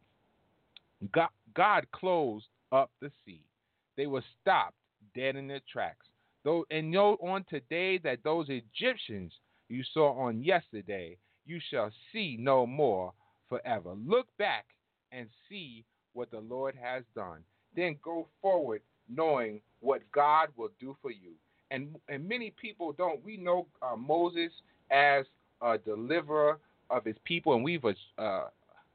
God, 1.12 1.28
God 1.54 1.86
closed 1.92 2.46
up 2.72 2.90
the 3.02 3.10
sea. 3.26 3.42
They 3.98 4.06
were 4.06 4.22
stopped 4.40 4.76
dead 5.14 5.36
in 5.36 5.48
their 5.48 5.60
tracks. 5.70 6.06
Though, 6.44 6.64
and 6.70 6.90
know 6.90 7.18
on 7.20 7.44
today 7.50 7.98
that 7.98 8.20
those 8.22 8.46
Egyptians 8.48 9.32
you 9.68 9.82
saw 9.92 10.12
on 10.12 10.42
yesterday, 10.42 11.18
you 11.44 11.60
shall 11.70 11.90
see 12.12 12.36
no 12.38 12.64
more 12.64 13.12
forever. 13.48 13.94
Look 14.06 14.28
back 14.38 14.66
and 15.12 15.28
see 15.48 15.84
what 16.12 16.30
the 16.30 16.38
Lord 16.38 16.74
has 16.80 17.02
done. 17.14 17.40
Then 17.74 17.96
go 18.02 18.28
forward 18.40 18.82
knowing 19.08 19.60
what 19.80 20.00
God 20.12 20.48
will 20.56 20.70
do 20.80 20.96
for 21.02 21.10
you. 21.10 21.32
And 21.70 21.96
and 22.08 22.26
many 22.26 22.54
people 22.56 22.92
don't. 22.92 23.22
We 23.24 23.36
know 23.36 23.66
uh, 23.82 23.96
Moses 23.96 24.52
as 24.90 25.26
a 25.60 25.76
deliverer 25.76 26.58
of 26.88 27.04
his 27.04 27.16
people, 27.24 27.54
and 27.54 27.64
we've 27.64 27.84
uh, 27.84 28.44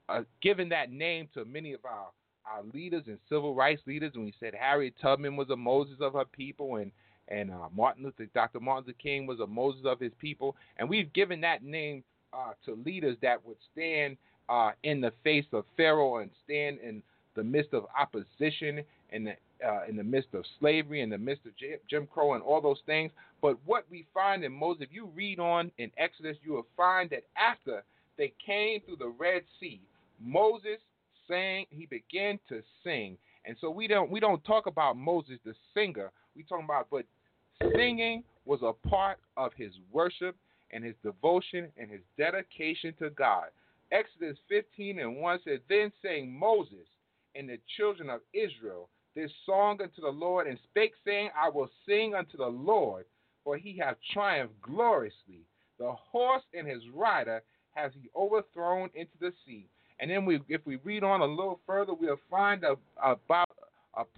uh, 0.10 0.22
given 0.42 0.70
that 0.70 0.92
name 0.92 1.28
to 1.34 1.46
many 1.46 1.74
of 1.74 1.86
our, 1.86 2.08
our 2.46 2.64
leaders 2.74 3.04
and 3.08 3.18
civil 3.30 3.56
rights 3.56 3.82
leaders. 3.86 4.12
And 4.16 4.26
we 4.26 4.34
said 4.40 4.54
Harriet 4.54 4.96
Tubman 5.02 5.36
was 5.36 5.50
a 5.50 5.56
Moses 5.56 5.96
of 6.02 6.14
her 6.14 6.26
people, 6.26 6.78
and 6.78 6.92
and 7.30 7.52
uh, 7.52 7.70
Martin 7.74 8.04
Luther, 8.04 8.28
Dr. 8.34 8.60
Martin 8.60 8.88
Luther 8.88 8.98
King 9.02 9.26
was 9.26 9.40
a 9.40 9.48
Moses 9.48 9.84
of 9.86 10.00
his 10.00 10.12
people, 10.20 10.56
and 10.78 10.90
we've 10.90 11.12
given 11.14 11.40
that 11.42 11.64
name 11.64 12.04
uh, 12.34 12.52
to 12.66 12.76
leaders 12.86 13.16
that 13.22 13.44
would 13.46 13.58
stand 13.72 14.18
uh, 14.50 14.72
in 14.84 15.00
the 15.00 15.14
face 15.24 15.46
of 15.54 15.64
Pharaoh 15.78 16.18
and 16.18 16.30
stand 16.44 16.80
in 16.80 17.02
the 17.36 17.44
midst 17.44 17.74
of 17.74 17.86
opposition 17.98 18.84
and 19.12 19.30
uh, 19.66 19.82
in 19.88 19.96
the 19.96 20.04
midst 20.04 20.34
of 20.34 20.44
slavery, 20.60 21.02
in 21.02 21.10
the 21.10 21.18
midst 21.18 21.46
of 21.46 21.54
Jim 21.90 22.08
Crow, 22.08 22.34
and 22.34 22.44
all 22.44 22.62
those 22.62 22.82
things. 22.86 23.12
But 23.42 23.58
what 23.66 23.86
we 23.90 24.06
find 24.14 24.44
in 24.44 24.52
Moses, 24.52 24.84
if 24.84 24.90
you 24.92 25.10
read 25.16 25.40
on 25.40 25.72
in 25.78 25.92
Exodus, 25.98 26.38
you 26.44 26.54
will 26.54 26.68
find 26.76 27.10
that 27.12 27.24
after 27.38 27.84
they 28.18 28.34
came 28.46 28.82
through 28.82 28.98
the 28.98 29.14
Red 29.18 29.44
Sea, 29.60 29.82
Moses 30.22 30.80
sang. 31.28 31.66
He 31.70 31.86
began 31.86 32.40
to 32.50 32.62
sing, 32.84 33.18
and 33.46 33.56
so 33.60 33.70
we 33.70 33.88
don't 33.88 34.10
we 34.10 34.20
don't 34.20 34.44
talk 34.44 34.68
about 34.68 34.98
Moses 34.98 35.40
the 35.46 35.54
singer. 35.74 36.12
We 36.36 36.44
talk 36.44 36.64
about 36.64 36.88
but 36.90 37.06
singing 37.76 38.24
was 38.46 38.60
a 38.62 38.74
part 38.88 39.20
of 39.38 39.52
his 39.56 39.72
worship 39.92 40.36
and 40.72 40.84
his 40.84 40.96
devotion 41.04 41.70
and 41.78 41.90
his 41.90 42.02
dedication 42.18 42.94
to 43.00 43.10
God. 43.12 43.46
Exodus 43.92 44.38
15 44.50 45.00
and 45.00 45.18
1 45.18 45.40
says, 45.46 45.60
Then 45.70 45.92
sang 46.02 46.38
Moses 46.38 46.88
and 47.36 47.48
the 47.48 47.60
children 47.78 48.10
of 48.10 48.22
Israel 48.34 48.90
this 49.16 49.32
song 49.46 49.80
unto 49.82 50.02
the 50.02 50.10
Lord, 50.10 50.48
and 50.48 50.58
spake, 50.64 50.94
saying, 51.06 51.30
I 51.40 51.50
will 51.50 51.70
sing 51.88 52.16
unto 52.16 52.38
the 52.38 52.48
Lord, 52.48 53.06
for 53.44 53.58
he 53.58 53.78
hath 53.78 53.98
triumphed 54.12 54.60
gloriously. 54.62 55.46
The 55.78 55.92
horse 55.92 56.44
and 56.58 56.68
his 56.68 56.82
rider 56.94 57.44
has 57.76 57.92
he 57.94 58.10
overthrown 58.16 58.90
into 58.96 59.14
the 59.20 59.32
sea. 59.46 59.68
And 60.00 60.10
then 60.10 60.26
we, 60.26 60.40
if 60.50 60.62
we 60.66 60.78
read 60.78 61.04
on 61.04 61.22
a 61.22 61.26
little 61.26 61.60
further, 61.66 61.94
we'll 61.94 62.20
find 62.30 62.64
a, 62.64 62.76
a 63.02 63.16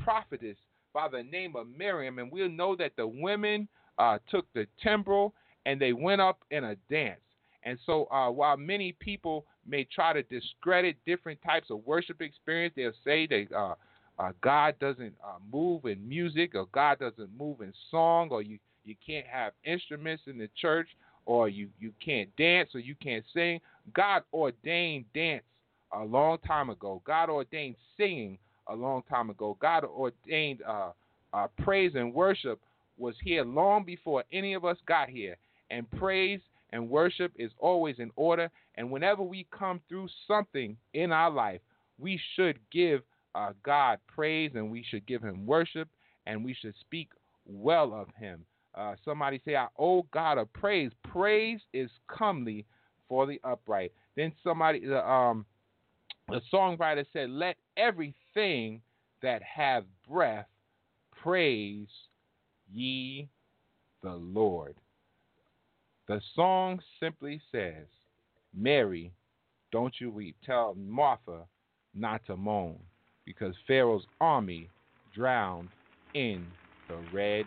prophetess 0.04 0.58
by 0.94 1.08
the 1.10 1.24
name 1.24 1.56
of 1.56 1.68
Miriam, 1.78 2.20
and 2.20 2.32
we'll 2.32 2.50
know 2.50 2.76
that 2.78 2.94
the 2.96 3.06
women 3.06 3.68
uh, 3.98 4.18
took 4.30 4.46
the 4.54 4.66
timbrel 4.82 5.34
and 5.66 5.80
they 5.80 5.94
went 5.94 6.22
up 6.22 6.40
in 6.52 6.64
a 6.64 6.76
dance. 6.90 7.20
And 7.64 7.78
so, 7.86 8.06
uh, 8.12 8.30
while 8.30 8.58
many 8.58 8.94
people 9.00 9.46
may 9.68 9.84
try 9.84 10.14
to 10.14 10.24
discredit 10.24 10.96
different 11.06 11.40
types 11.44 11.72
of 11.72 11.86
worship 11.86 12.22
experience, 12.22 12.74
they'll 12.76 12.92
say 13.04 13.28
that 13.28 13.48
uh, 13.56 13.76
uh, 14.20 14.32
God 14.42 14.76
doesn't 14.80 15.14
uh, 15.24 15.38
move 15.52 15.86
in 15.86 16.08
music, 16.08 16.54
or 16.54 16.68
God 16.72 17.00
doesn't 17.00 17.30
move 17.38 17.62
in 17.62 17.74
song, 17.90 18.30
or 18.32 18.42
you, 18.42 18.60
you 18.86 18.96
can't 19.06 19.26
have 19.26 19.54
instruments 19.64 20.24
in 20.28 20.38
the 20.38 20.50
church, 20.60 20.88
or 21.26 21.50
you, 21.50 21.70
you 21.80 21.92
can't 22.04 22.34
dance, 22.38 22.70
or 22.76 22.80
you 22.80 22.96
can't 23.02 23.26
sing. 23.34 23.60
God 23.94 24.22
ordained 24.32 25.06
dance 25.16 25.44
a 25.96 26.04
long 26.04 26.38
time 26.40 26.70
ago. 26.70 27.02
God 27.06 27.30
ordained 27.30 27.76
singing 27.98 28.38
a 28.68 28.76
long 28.76 29.04
time 29.10 29.30
ago. 29.30 29.58
God 29.60 29.84
ordained 29.84 30.62
uh, 30.68 30.92
uh, 31.34 31.48
praise 31.64 31.94
and 31.96 32.14
worship 32.14 32.60
was 32.98 33.16
here 33.24 33.44
long 33.44 33.84
before 33.84 34.24
any 34.32 34.54
of 34.54 34.66
us 34.66 34.78
got 34.88 35.10
here. 35.10 35.38
And 35.70 35.90
praise 35.92 36.40
and 36.72 36.90
worship 36.90 37.32
is 37.36 37.52
always 37.60 38.00
in 38.00 38.12
order. 38.16 38.50
And 38.76 38.92
whenever 38.92 39.24
we 39.24 39.48
come 39.58 39.82
through 39.88 40.08
something 40.28 40.78
in 40.94 41.12
our 41.12 41.32
life, 41.32 41.62
we 41.98 42.20
should 42.36 42.60
give 42.72 43.02
uh, 43.34 43.52
God 43.64 44.00
praise 44.08 44.52
and 44.56 44.72
we 44.72 44.84
should 44.90 45.06
give 45.06 45.22
him 45.22 45.46
worship 45.46 45.90
and 46.26 46.44
we 46.44 46.54
should 46.54 46.74
speak 46.80 47.10
well 47.46 47.94
of 47.94 48.08
him. 48.20 48.46
Uh, 48.74 48.96
somebody 49.06 49.42
say, 49.46 49.56
I 49.56 49.68
owe 49.80 50.06
God 50.12 50.38
a 50.38 50.46
praise. 50.46 50.92
Praise 51.04 51.62
is 51.74 51.90
comely 52.08 52.66
for 53.08 53.26
the 53.26 53.40
upright. 53.44 53.94
Then 54.16 54.34
somebody, 54.44 54.86
the, 54.86 55.08
um, 55.08 55.46
the 56.28 56.42
songwriter 56.52 57.06
said, 57.14 57.30
Let 57.30 57.58
everything 57.78 58.82
that 59.22 59.42
have 59.44 59.86
breath 60.10 60.48
praise 61.22 61.88
ye 62.74 63.28
the 64.04 64.14
Lord. 64.14 64.76
The 66.08 66.22
song 66.36 66.80
simply 67.00 67.42
says, 67.52 67.88
Mary, 68.54 69.12
don't 69.72 69.94
you 70.00 70.12
weep. 70.12 70.36
Tell 70.46 70.76
Martha 70.76 71.46
not 71.94 72.22
to 72.28 72.38
moan 72.38 72.78
because 73.26 73.56
Pharaoh's 73.68 74.06
army 74.22 74.70
drowned 75.14 75.70
in 76.14 76.46
the 76.88 76.98
Red 77.12 77.46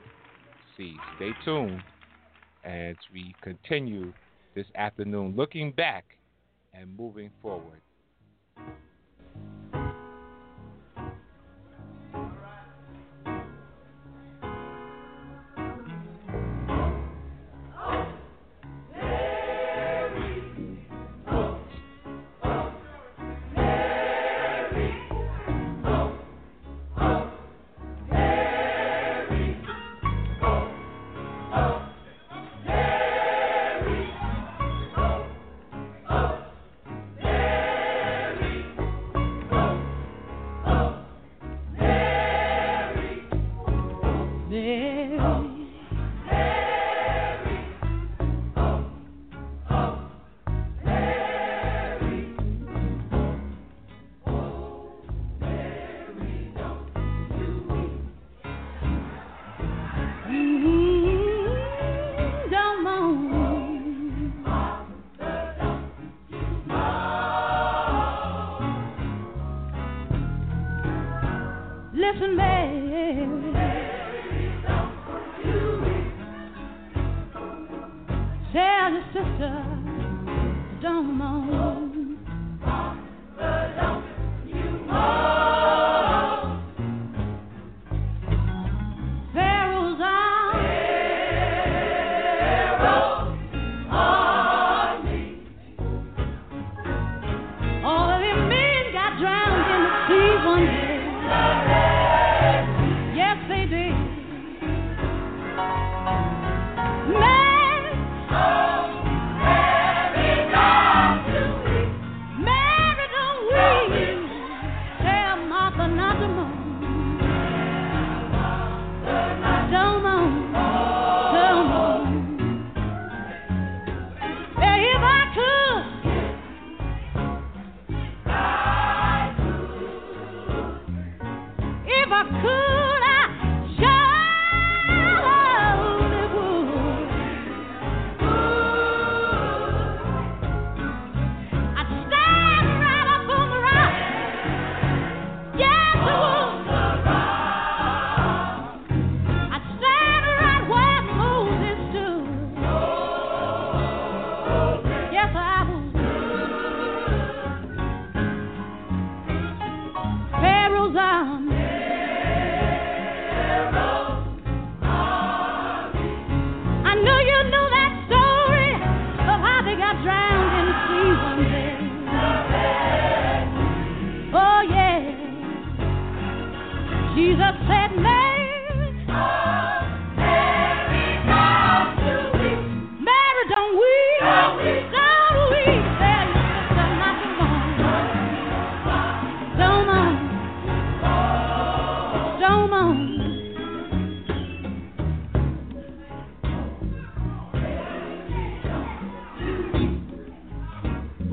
Sea. 0.77 0.97
Stay 1.17 1.31
tuned 1.45 1.83
as 2.65 2.97
we 3.13 3.35
continue 3.43 4.13
this 4.55 4.67
afternoon 4.75 5.35
looking 5.37 5.71
back 5.73 6.05
and 6.75 6.97
moving 6.97 7.31
forward. 7.41 7.81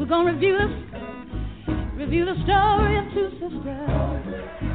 We're 0.05 0.09
gonna 0.09 0.33
review 0.33 0.55
this, 0.55 0.69
review 1.95 2.25
the 2.25 2.35
story 2.43 2.99
of 2.99 3.05
two 3.11 3.27
sisters. 3.39 4.74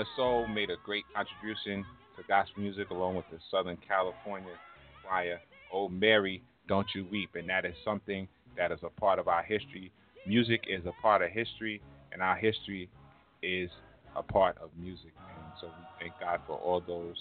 of 0.00 0.06
soul 0.16 0.46
made 0.48 0.70
a 0.70 0.76
great 0.84 1.04
contribution 1.14 1.84
to 2.16 2.22
gospel 2.28 2.62
music 2.62 2.90
along 2.90 3.16
with 3.16 3.28
the 3.30 3.38
Southern 3.50 3.76
California 3.76 4.54
choir, 5.02 5.40
Oh 5.72 5.88
Mary, 5.88 6.42
Don't 6.68 6.88
You 6.94 7.06
Weep. 7.10 7.30
And 7.34 7.48
that 7.48 7.64
is 7.64 7.74
something 7.84 8.26
that 8.56 8.72
is 8.72 8.80
a 8.82 9.00
part 9.00 9.18
of 9.18 9.28
our 9.28 9.42
history. 9.42 9.92
Music 10.26 10.64
is 10.68 10.84
a 10.86 10.92
part 11.02 11.22
of 11.22 11.30
history, 11.30 11.80
and 12.12 12.22
our 12.22 12.36
history 12.36 12.88
is 13.42 13.70
a 14.16 14.22
part 14.22 14.56
of 14.58 14.70
music. 14.78 15.12
And 15.28 15.44
so 15.60 15.68
we 15.78 15.84
thank 15.98 16.18
God 16.20 16.40
for 16.46 16.56
all 16.56 16.80
those 16.80 17.16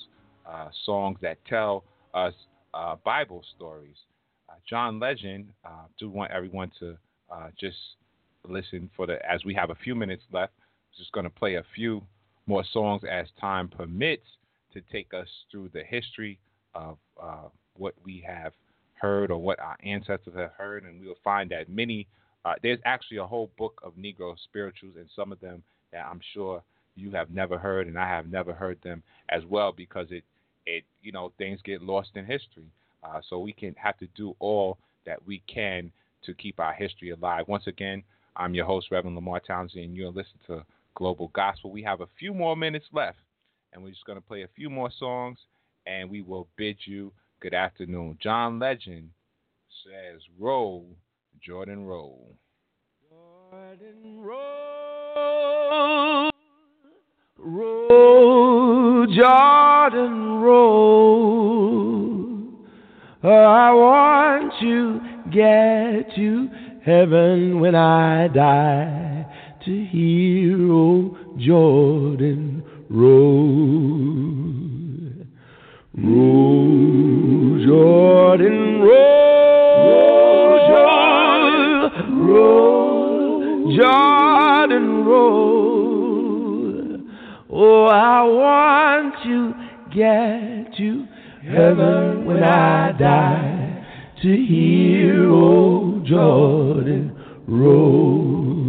uh, 0.45 0.69
songs 0.85 1.17
that 1.21 1.37
tell 1.45 1.83
us 2.13 2.33
uh, 2.73 2.95
Bible 3.03 3.43
stories. 3.55 3.95
Uh, 4.49 4.53
John 4.67 4.99
Legend, 4.99 5.49
uh, 5.65 5.85
do 5.99 6.09
want 6.09 6.31
everyone 6.31 6.71
to 6.79 6.97
uh, 7.31 7.49
just 7.59 7.77
listen 8.47 8.89
for 8.95 9.05
the, 9.05 9.17
as 9.29 9.45
we 9.45 9.53
have 9.53 9.69
a 9.69 9.75
few 9.75 9.95
minutes 9.95 10.23
left, 10.31 10.53
just 10.97 11.11
going 11.11 11.25
to 11.25 11.29
play 11.29 11.55
a 11.55 11.63
few 11.75 12.01
more 12.49 12.65
songs 12.73 13.03
as 13.09 13.27
time 13.39 13.67
permits 13.67 14.25
to 14.73 14.81
take 14.91 15.13
us 15.13 15.27
through 15.51 15.69
the 15.71 15.83
history 15.83 16.39
of 16.73 16.97
uh, 17.21 17.47
what 17.77 17.93
we 18.03 18.23
have 18.25 18.53
heard 18.95 19.29
or 19.29 19.37
what 19.37 19.59
our 19.59 19.77
ancestors 19.83 20.33
have 20.35 20.51
heard, 20.57 20.83
and 20.83 20.99
we 20.99 21.07
will 21.07 21.15
find 21.23 21.51
that 21.51 21.69
many. 21.69 22.07
Uh, 22.43 22.55
there's 22.63 22.79
actually 22.85 23.17
a 23.17 23.25
whole 23.25 23.51
book 23.57 23.79
of 23.83 23.93
Negro 23.93 24.35
spirituals, 24.43 24.95
and 24.97 25.07
some 25.15 25.31
of 25.31 25.39
them 25.39 25.61
that 25.91 26.05
I'm 26.05 26.19
sure 26.33 26.63
you 26.95 27.11
have 27.11 27.29
never 27.29 27.57
heard, 27.57 27.85
and 27.85 27.97
I 27.97 28.07
have 28.07 28.27
never 28.27 28.51
heard 28.51 28.79
them 28.83 29.03
as 29.29 29.43
well 29.45 29.71
because 29.71 30.07
it, 30.09 30.23
it, 30.65 30.83
you 31.03 31.11
know, 31.11 31.31
things 31.37 31.59
get 31.63 31.83
lost 31.83 32.09
in 32.15 32.25
history. 32.25 32.71
Uh, 33.03 33.21
so 33.29 33.37
we 33.39 33.53
can 33.53 33.75
have 33.77 33.97
to 33.99 34.07
do 34.15 34.35
all 34.39 34.77
that 35.05 35.25
we 35.25 35.41
can 35.47 35.91
to 36.25 36.33
keep 36.33 36.59
our 36.59 36.73
history 36.73 37.11
alive. 37.11 37.45
Once 37.47 37.67
again, 37.67 38.03
I'm 38.35 38.55
your 38.55 38.65
host, 38.65 38.87
Reverend 38.91 39.17
LeMarr 39.17 39.45
Townsend, 39.45 39.85
and 39.85 39.95
you're 39.95 40.07
listening 40.07 40.43
to 40.47 40.63
Global 40.95 41.29
Gospel. 41.33 41.71
We 41.71 41.83
have 41.83 42.01
a 42.01 42.07
few 42.17 42.33
more 42.33 42.55
minutes 42.55 42.87
left, 42.91 43.19
and 43.73 43.83
we're 43.83 43.91
just 43.91 44.05
going 44.05 44.17
to 44.17 44.25
play 44.25 44.43
a 44.43 44.49
few 44.55 44.69
more 44.69 44.89
songs, 44.97 45.37
and 45.85 46.09
we 46.09 46.21
will 46.21 46.47
bid 46.57 46.77
you 46.85 47.11
good 47.41 47.53
afternoon. 47.53 48.17
John 48.21 48.59
Legend 48.59 49.09
says, 49.83 50.21
Roll, 50.37 50.85
Jordan, 51.41 51.85
roll. 51.85 52.35
Jordan, 53.09 54.21
roll. 54.21 56.29
Roll, 57.37 59.07
Jordan, 59.07 60.41
roll. 60.41 61.89
I 63.23 63.73
want 63.73 64.53
to 64.61 65.01
get 65.29 66.15
to 66.15 66.49
heaven 66.83 67.59
when 67.59 67.75
I 67.75 68.29
die 68.29 69.08
to 69.65 69.85
hear 69.85 70.71
old 70.71 71.17
Jordan 71.37 72.63
roll. 72.89 74.39
Roll, 75.97 77.59
Jordan, 77.65 78.81
roll, 78.81 79.89
Jordan, 80.69 82.25
roll, 82.25 83.75
Jordan, 83.75 85.05
roll. 85.05 85.39
Oh, 87.51 87.85
I 87.87 88.23
want 88.23 89.15
to 89.23 89.53
get 89.93 90.77
to 90.77 91.05
heaven 91.43 92.25
when 92.25 92.43
I 92.43 92.93
die 92.93 93.85
to 94.21 94.35
hear 94.45 95.29
old 95.29 96.05
Jordan 96.05 97.11
roll. 97.45 98.68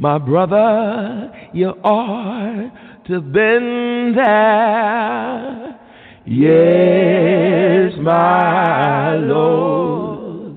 My 0.00 0.16
brother, 0.16 1.30
you 1.52 1.68
ought 1.68 2.72
to 3.06 3.20
been 3.20 4.14
there. 4.16 5.78
Yes, 6.24 7.92
my 8.00 9.16
Lord. 9.16 10.56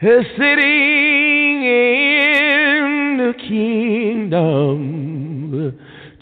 Sitting 0.00 1.64
in 1.64 3.16
the 3.18 3.34
kingdom 3.48 4.40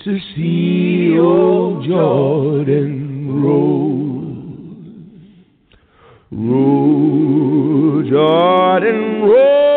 to 0.03 0.19
see 0.35 1.19
old 1.19 1.85
Jordan 1.87 3.43
roll. 3.43 4.01
Roll, 6.31 8.03
Jordan, 8.09 9.23
roll, 9.25 9.70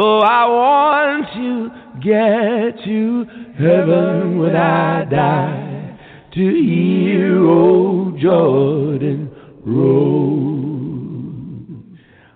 Oh, 0.00 0.20
I 0.20 0.46
want 0.46 1.26
to 1.34 1.70
get 1.98 2.84
to 2.84 3.26
heaven 3.58 4.38
when 4.38 4.54
I 4.54 5.04
die 5.04 5.98
to 6.34 6.40
hear 6.40 7.44
old 7.44 8.20
Jordan 8.20 9.28
roll. 9.64 10.68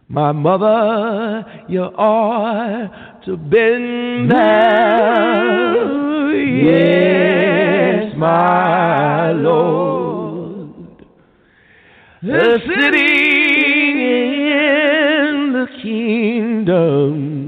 My 0.08 0.32
mother, 0.32 1.44
you 1.68 1.82
ought 1.82 3.22
to 3.26 3.36
been 3.36 4.26
there. 4.28 5.14
Yes, 6.34 8.12
my 8.16 9.30
Lord. 9.30 11.06
Sitting 12.22 14.00
in 14.50 15.52
the 15.52 15.68
kingdom 15.80 17.41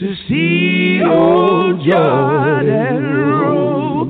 to 0.00 0.16
see 0.28 1.02
old 1.04 1.84
Jordan 1.84 3.02
roll. 3.28 4.06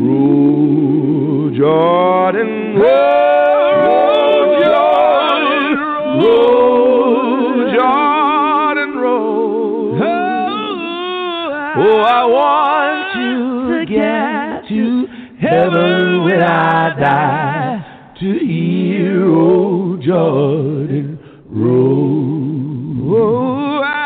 Roll, 0.00 1.50
Jordan, 1.54 2.76
roll, 2.76 4.44
Jordan, 4.64 5.76
roll, 6.22 7.74
Jordan, 7.74 8.90
roll. 8.96 10.00
Oh, 10.00 10.08
oh, 11.76 12.00
I 12.00 12.24
want 12.24 13.12
to 13.14 13.84
get 13.84 14.68
to 14.70 15.06
heaven 15.38 16.24
when 16.24 16.40
I 16.40 16.98
die 16.98 18.14
to 18.20 18.38
hear 18.38 19.28
old 19.28 20.02
Jordan 20.02 21.18
roll. 21.50 22.09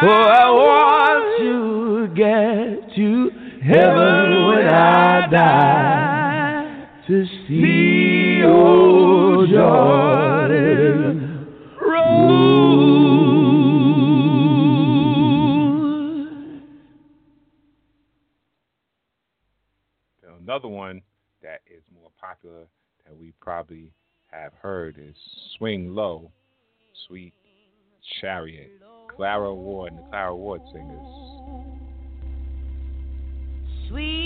Oh, 0.07 0.11
I 0.11 0.51
want 0.51 1.39
to 1.39 2.09
get 2.09 2.95
to 2.95 3.31
heaven 3.63 4.49
when 4.49 4.67
I 4.69 5.27
die 5.31 6.89
to 7.07 7.25
see 7.49 8.43
old 8.45 9.49
Jordan 9.49 11.47
roll. 11.81 12.35
Another 20.39 20.69
one 20.69 21.01
that 21.43 21.63
is 21.67 21.83
more 21.95 22.11
popular 22.21 22.67
that 23.07 23.17
we 23.17 23.33
probably 23.41 23.91
have 24.31 24.53
heard 24.61 24.99
is 24.99 25.17
Swing 25.57 25.95
Low, 25.95 26.31
Sweet 27.09 27.33
Chariot. 28.21 28.71
Clara 29.17 29.55
Ward 29.55 29.93
and 29.93 30.01
the 30.01 30.07
Clara 30.09 30.35
Ward 30.35 30.63
singers. 30.73 31.07
Sweet 33.89 34.25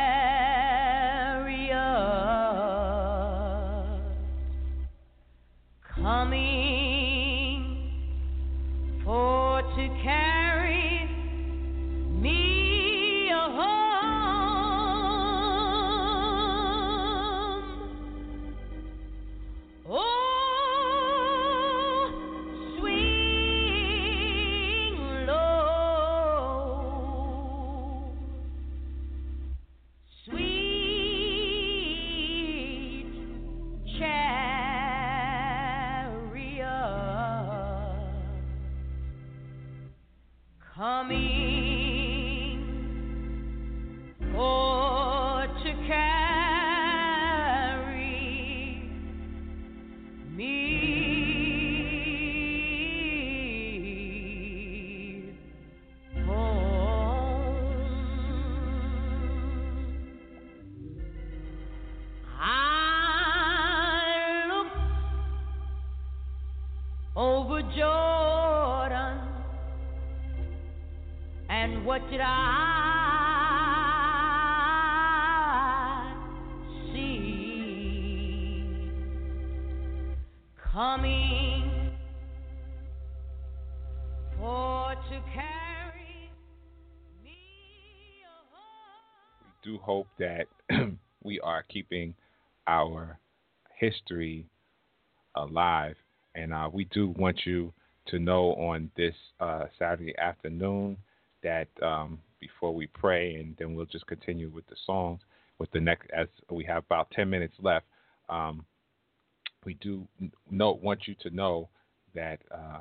coming 5.95 6.71
for 9.03 9.61
to 9.61 9.89
carry 10.03 10.28
keeping 91.79 92.13
our 92.67 93.17
history 93.77 94.45
alive. 95.35 95.95
And 96.35 96.53
uh, 96.53 96.69
we 96.71 96.85
do 96.85 97.13
want 97.17 97.45
you 97.45 97.73
to 98.07 98.19
know 98.19 98.53
on 98.53 98.91
this 98.97 99.13
uh, 99.39 99.65
Saturday 99.77 100.17
afternoon 100.17 100.97
that 101.41 101.67
um, 101.81 102.19
before 102.39 102.73
we 102.73 102.87
pray, 102.87 103.35
and 103.35 103.55
then 103.57 103.75
we'll 103.75 103.85
just 103.85 104.07
continue 104.07 104.49
with 104.49 104.67
the 104.67 104.75
songs. 104.85 105.21
With 105.57 105.71
the 105.71 105.79
next, 105.79 106.09
as 106.11 106.27
we 106.49 106.63
have 106.65 106.83
about 106.85 107.11
ten 107.11 107.29
minutes 107.29 107.55
left, 107.61 107.85
um, 108.29 108.65
we 109.65 109.73
do 109.75 110.07
know, 110.49 110.79
want 110.81 111.07
you 111.07 111.15
to 111.21 111.29
know 111.29 111.69
that 112.15 112.39
uh, 112.51 112.79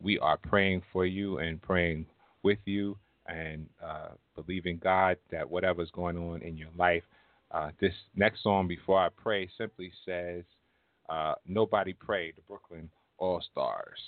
we 0.00 0.18
are 0.18 0.36
praying 0.36 0.82
for 0.92 1.04
you 1.06 1.38
and 1.38 1.60
praying 1.60 2.06
with 2.42 2.58
you, 2.64 2.96
and 3.26 3.66
uh, 3.84 4.10
believing 4.36 4.80
God 4.82 5.16
that 5.30 5.48
whatever's 5.48 5.90
going 5.90 6.16
on 6.16 6.42
in 6.42 6.56
your 6.56 6.70
life. 6.76 7.02
Uh, 7.50 7.70
this 7.80 7.94
next 8.14 8.42
song, 8.42 8.68
before 8.68 8.98
I 8.98 9.08
pray, 9.08 9.48
simply 9.58 9.92
says, 10.04 10.44
uh, 11.08 11.34
"Nobody 11.46 11.92
Pray." 11.92 12.32
The 12.32 12.42
Brooklyn 12.42 12.88
All 13.18 13.40
Stars. 13.40 13.98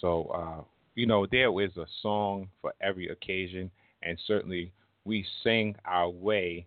So, 0.00 0.24
uh, 0.34 0.62
you 0.94 1.06
know, 1.06 1.26
there 1.30 1.60
is 1.62 1.76
a 1.76 1.86
song 2.02 2.48
for 2.60 2.72
every 2.80 3.08
occasion, 3.08 3.70
and 4.02 4.18
certainly 4.26 4.72
we 5.04 5.24
sing 5.42 5.76
our 5.84 6.08
way 6.08 6.66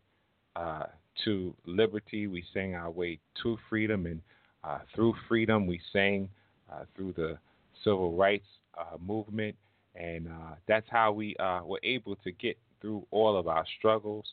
uh, 0.55 0.83
to 1.25 1.53
liberty. 1.65 2.27
We 2.27 2.43
sing 2.53 2.75
our 2.75 2.89
way 2.89 3.19
to 3.43 3.57
freedom, 3.69 4.05
and 4.05 4.21
uh, 4.63 4.79
through 4.93 5.15
freedom, 5.27 5.67
we 5.67 5.79
sing 5.91 6.29
uh, 6.71 6.83
through 6.95 7.13
the 7.13 7.37
civil 7.83 8.15
rights 8.15 8.47
uh, 8.77 8.97
movement, 8.99 9.55
and 9.95 10.27
uh, 10.27 10.55
that's 10.67 10.87
how 10.89 11.11
we 11.11 11.35
were 11.65 11.79
able 11.83 12.15
to 12.17 12.31
get 12.31 12.57
through 12.79 13.05
all 13.11 13.37
of 13.37 13.47
our 13.47 13.65
struggles 13.77 14.25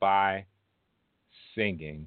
by 0.00 0.44
singing. 1.54 2.06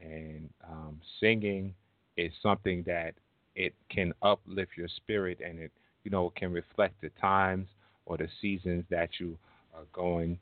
And 0.00 0.50
um, 0.68 1.00
singing 1.20 1.74
is 2.16 2.32
something 2.42 2.82
that 2.86 3.14
it 3.54 3.74
can 3.90 4.12
uplift 4.22 4.72
your 4.76 4.88
spirit, 4.88 5.40
and 5.44 5.58
it 5.58 5.72
you 6.04 6.10
know 6.10 6.32
can 6.36 6.52
reflect 6.52 6.94
the 7.00 7.10
times 7.20 7.68
or 8.06 8.16
the 8.16 8.28
seasons 8.40 8.84
that 8.90 9.10
you 9.20 9.36
are 9.74 9.84
going 9.92 10.38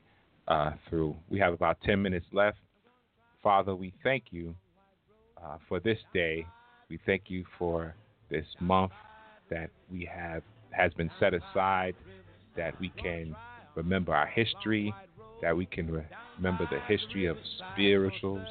uh, 0.47 0.71
through. 0.89 1.15
We 1.29 1.39
have 1.39 1.53
about 1.53 1.77
ten 1.81 2.01
minutes 2.01 2.25
left. 2.31 2.57
Father, 3.41 3.75
we 3.75 3.93
thank 4.03 4.25
you 4.31 4.55
uh, 5.43 5.57
for 5.67 5.79
this 5.79 5.99
day. 6.13 6.47
We 6.89 6.99
thank 7.05 7.23
you 7.27 7.45
for 7.57 7.95
this 8.29 8.45
month 8.59 8.91
that 9.49 9.69
we 9.91 10.05
have 10.05 10.43
has 10.71 10.93
been 10.93 11.11
set 11.19 11.33
aside, 11.33 11.95
that 12.55 12.77
we 12.79 12.89
can 12.97 13.35
remember 13.75 14.13
our 14.13 14.27
history, 14.27 14.95
that 15.41 15.55
we 15.55 15.65
can 15.65 15.91
re- 15.91 16.05
remember 16.37 16.65
the 16.65 16.79
history 16.79 17.25
of 17.25 17.37
spirituals 17.71 18.47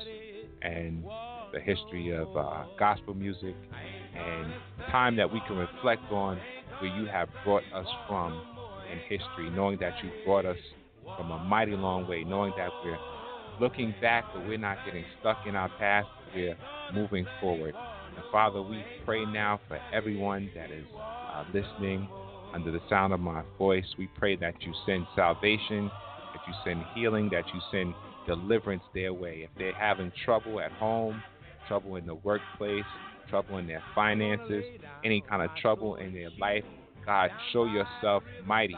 and 0.62 1.04
the 1.52 1.60
history 1.60 2.10
of 2.10 2.34
uh, 2.36 2.64
gospel 2.78 3.14
music, 3.14 3.56
and 4.16 4.52
time 4.90 5.16
that 5.16 5.32
we 5.32 5.40
can 5.46 5.56
reflect 5.56 6.02
on 6.10 6.38
where 6.80 6.96
you 6.98 7.06
have 7.06 7.28
brought 7.44 7.62
us 7.74 7.86
from 8.08 8.42
in 8.90 8.98
history, 9.08 9.50
knowing 9.50 9.78
that 9.80 9.92
you 10.02 10.10
brought 10.24 10.44
us 10.44 10.56
from 11.16 11.30
a 11.30 11.38
mighty 11.38 11.72
long 11.72 12.06
way, 12.06 12.24
knowing 12.24 12.52
that 12.56 12.70
we're 12.84 12.98
looking 13.60 13.94
back, 14.00 14.24
but 14.34 14.46
we're 14.46 14.58
not 14.58 14.78
getting 14.84 15.04
stuck 15.20 15.38
in 15.46 15.54
our 15.56 15.70
past, 15.78 16.08
we're 16.34 16.56
moving 16.92 17.26
forward. 17.40 17.74
And 18.16 18.24
Father, 18.30 18.62
we 18.62 18.84
pray 19.04 19.24
now 19.24 19.60
for 19.68 19.78
everyone 19.92 20.50
that 20.54 20.70
is 20.70 20.84
uh, 20.96 21.44
listening 21.52 22.08
under 22.54 22.70
the 22.70 22.80
sound 22.88 23.12
of 23.12 23.20
my 23.20 23.42
voice. 23.58 23.84
We 23.98 24.08
pray 24.18 24.36
that 24.36 24.54
you 24.60 24.72
send 24.86 25.06
salvation, 25.16 25.90
that 26.34 26.42
you 26.46 26.54
send 26.64 26.82
healing, 26.94 27.30
that 27.32 27.44
you 27.52 27.60
send 27.70 27.94
deliverance 28.26 28.82
their 28.94 29.12
way. 29.12 29.48
If 29.48 29.50
they're 29.58 29.74
having 29.74 30.12
trouble 30.24 30.60
at 30.60 30.72
home, 30.72 31.22
trouble 31.68 31.96
in 31.96 32.06
the 32.06 32.14
workplace, 32.14 32.84
trouble 33.28 33.58
in 33.58 33.66
their 33.66 33.82
finances, 33.94 34.64
any 35.04 35.20
kind 35.20 35.42
of 35.42 35.50
trouble 35.60 35.96
in 35.96 36.12
their 36.12 36.30
life, 36.40 36.64
God, 37.04 37.30
show 37.52 37.64
yourself 37.64 38.22
mighty, 38.46 38.76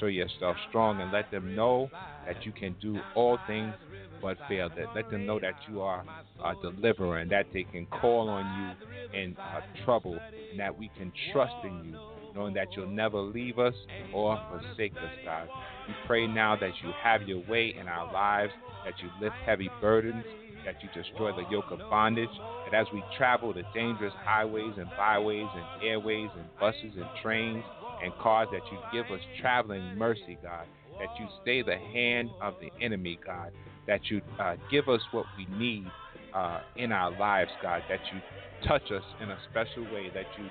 show 0.00 0.06
yourself 0.06 0.56
strong, 0.68 1.00
and 1.00 1.12
let 1.12 1.30
them 1.30 1.54
know 1.54 1.90
that 2.26 2.44
you 2.46 2.52
can 2.52 2.74
do 2.80 2.98
all 3.14 3.38
things 3.46 3.74
but 4.22 4.38
fail. 4.48 4.70
That 4.70 4.94
let 4.94 5.10
them 5.10 5.26
know 5.26 5.38
that 5.40 5.54
you 5.68 5.82
are 5.82 6.04
a 6.42 6.54
deliverer 6.62 7.18
and 7.18 7.30
that 7.30 7.46
they 7.52 7.64
can 7.64 7.86
call 7.86 8.28
on 8.28 8.76
you 9.12 9.18
in 9.18 9.36
uh, 9.36 9.60
trouble, 9.84 10.18
and 10.50 10.58
that 10.58 10.76
we 10.76 10.90
can 10.96 11.12
trust 11.32 11.54
in 11.64 11.84
you, 11.84 11.98
knowing 12.34 12.54
that 12.54 12.68
you'll 12.76 12.88
never 12.88 13.20
leave 13.20 13.58
us 13.58 13.74
or 14.14 14.40
forsake 14.50 14.92
us, 14.94 15.12
God. 15.24 15.48
We 15.86 15.94
pray 16.06 16.26
now 16.26 16.56
that 16.56 16.72
you 16.82 16.90
have 17.02 17.22
your 17.22 17.42
way 17.46 17.74
in 17.78 17.88
our 17.88 18.10
lives, 18.12 18.52
that 18.84 18.94
you 19.02 19.10
lift 19.20 19.36
heavy 19.44 19.70
burdens, 19.80 20.24
that 20.66 20.74
you 20.82 20.88
destroy 20.92 21.32
the 21.32 21.48
yoke 21.50 21.70
of 21.70 21.78
bondage, 21.88 22.28
that 22.70 22.76
as 22.78 22.86
we 22.92 23.02
travel 23.16 23.54
the 23.54 23.62
dangerous 23.72 24.12
highways 24.18 24.74
and 24.76 24.88
byways 24.98 25.46
and 25.54 25.88
airways 25.88 26.28
and 26.36 26.44
buses 26.60 26.92
and 26.96 27.06
trains 27.22 27.64
and 28.02 28.12
cars, 28.18 28.48
that 28.52 28.60
you 28.70 28.78
give 28.92 29.10
us 29.10 29.20
traveling 29.40 29.96
mercy, 29.96 30.36
God, 30.42 30.66
that 30.98 31.08
you 31.18 31.26
stay 31.42 31.62
the 31.62 31.78
hand 31.78 32.28
of 32.42 32.54
the 32.60 32.70
enemy, 32.84 33.18
God, 33.24 33.52
that 33.86 34.00
you 34.10 34.20
uh, 34.38 34.56
give 34.70 34.88
us 34.88 35.00
what 35.12 35.24
we 35.38 35.46
need 35.56 35.86
uh, 36.34 36.60
in 36.76 36.92
our 36.92 37.12
lives, 37.12 37.50
God, 37.62 37.82
that 37.88 38.00
you 38.12 38.20
touch 38.68 38.90
us 38.90 39.04
in 39.22 39.30
a 39.30 39.38
special 39.50 39.84
way, 39.94 40.10
that 40.12 40.26
you 40.36 40.48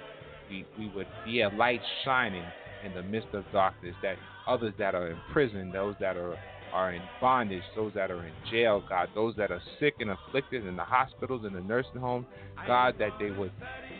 we, 0.49 0.65
we 0.77 0.87
would 0.95 1.07
be 1.25 1.41
a 1.41 1.49
light 1.49 1.81
shining 2.03 2.45
in 2.85 2.93
the 2.93 3.03
midst 3.03 3.33
of 3.33 3.43
darkness, 3.51 3.95
that 4.03 4.17
others 4.47 4.73
that 4.77 4.93
are 4.93 5.09
in 5.09 5.17
prison, 5.33 5.71
those 5.71 5.95
that 5.99 6.17
are 6.17 6.37
are 6.75 6.91
in 6.91 7.01
bondage, 7.21 7.63
those 7.73 7.93
that 7.95 8.11
are 8.11 8.25
in 8.25 8.33
jail, 8.51 8.83
God, 8.89 9.07
those 9.15 9.33
that 9.37 9.49
are 9.49 9.61
sick 9.79 9.95
and 10.01 10.11
afflicted 10.11 10.67
in 10.67 10.75
the 10.75 10.83
hospitals 10.83 11.45
and 11.45 11.55
the 11.55 11.61
nursing 11.61 12.01
homes, 12.01 12.25
God, 12.67 12.95
that 12.99 13.11
they 13.17 13.31
would 13.31 13.53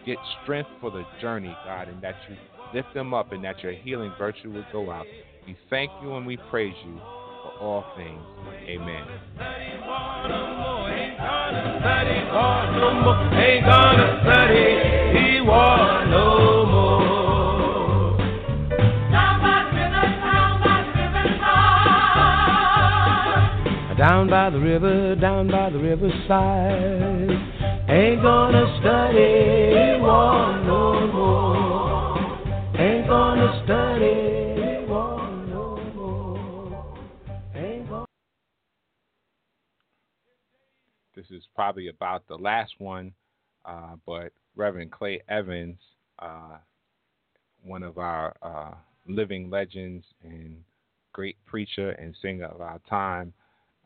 get 0.06 0.18
strength 0.44 0.70
for 0.82 0.92
the 0.92 1.04
journey, 1.22 1.56
God, 1.64 1.88
and 1.88 2.04
that 2.04 2.16
you 2.30 2.36
lift 2.74 2.94
them 2.94 3.14
up, 3.14 3.32
and 3.32 3.42
that 3.46 3.64
your 3.64 3.72
healing 3.72 4.12
virtue 4.18 4.52
would 4.52 4.66
go 4.74 4.92
out. 4.92 5.06
We 5.48 5.56
thank 5.70 5.90
you 6.04 6.16
and 6.16 6.28
we 6.28 6.36
praise 6.50 6.76
you 6.86 6.96
for 6.98 7.54
all 7.62 7.86
things. 7.96 8.22
Amen. 8.68 9.08
Ain't 13.38 13.66
gonna 13.66 14.20
study 14.26 15.16
he 15.18 15.40
war 15.42 15.85
Down 24.08 24.30
by 24.30 24.52
the 24.52 24.60
river, 24.60 25.16
down 25.16 25.50
by 25.50 25.72
the 25.72 25.80
riverside. 25.80 27.32
Ain't 27.90 28.22
gonna 28.22 28.78
study 28.80 30.00
war 30.00 30.62
no 30.64 31.08
more. 31.12 32.20
Ain't 32.80 33.08
gonna 33.08 33.64
study 33.66 34.86
war 34.88 35.28
no 35.48 35.78
more. 35.96 36.96
This 41.16 41.26
is 41.32 41.42
probably 41.56 41.88
about 41.88 42.28
the 42.28 42.38
last 42.38 42.74
one, 42.78 43.12
uh, 43.66 43.96
but 44.06 44.32
Reverend 44.56 44.92
Clay 44.92 45.20
Evans, 45.28 45.80
uh, 46.20 46.58
one 47.64 47.82
of 47.82 47.98
our 47.98 48.36
uh, 48.44 48.76
living 49.08 49.50
legends 49.50 50.06
and 50.22 50.64
great 51.12 51.44
preacher 51.48 51.90
and 51.94 52.16
singer 52.22 52.46
of 52.46 52.62
our 52.62 52.80
time, 52.88 53.34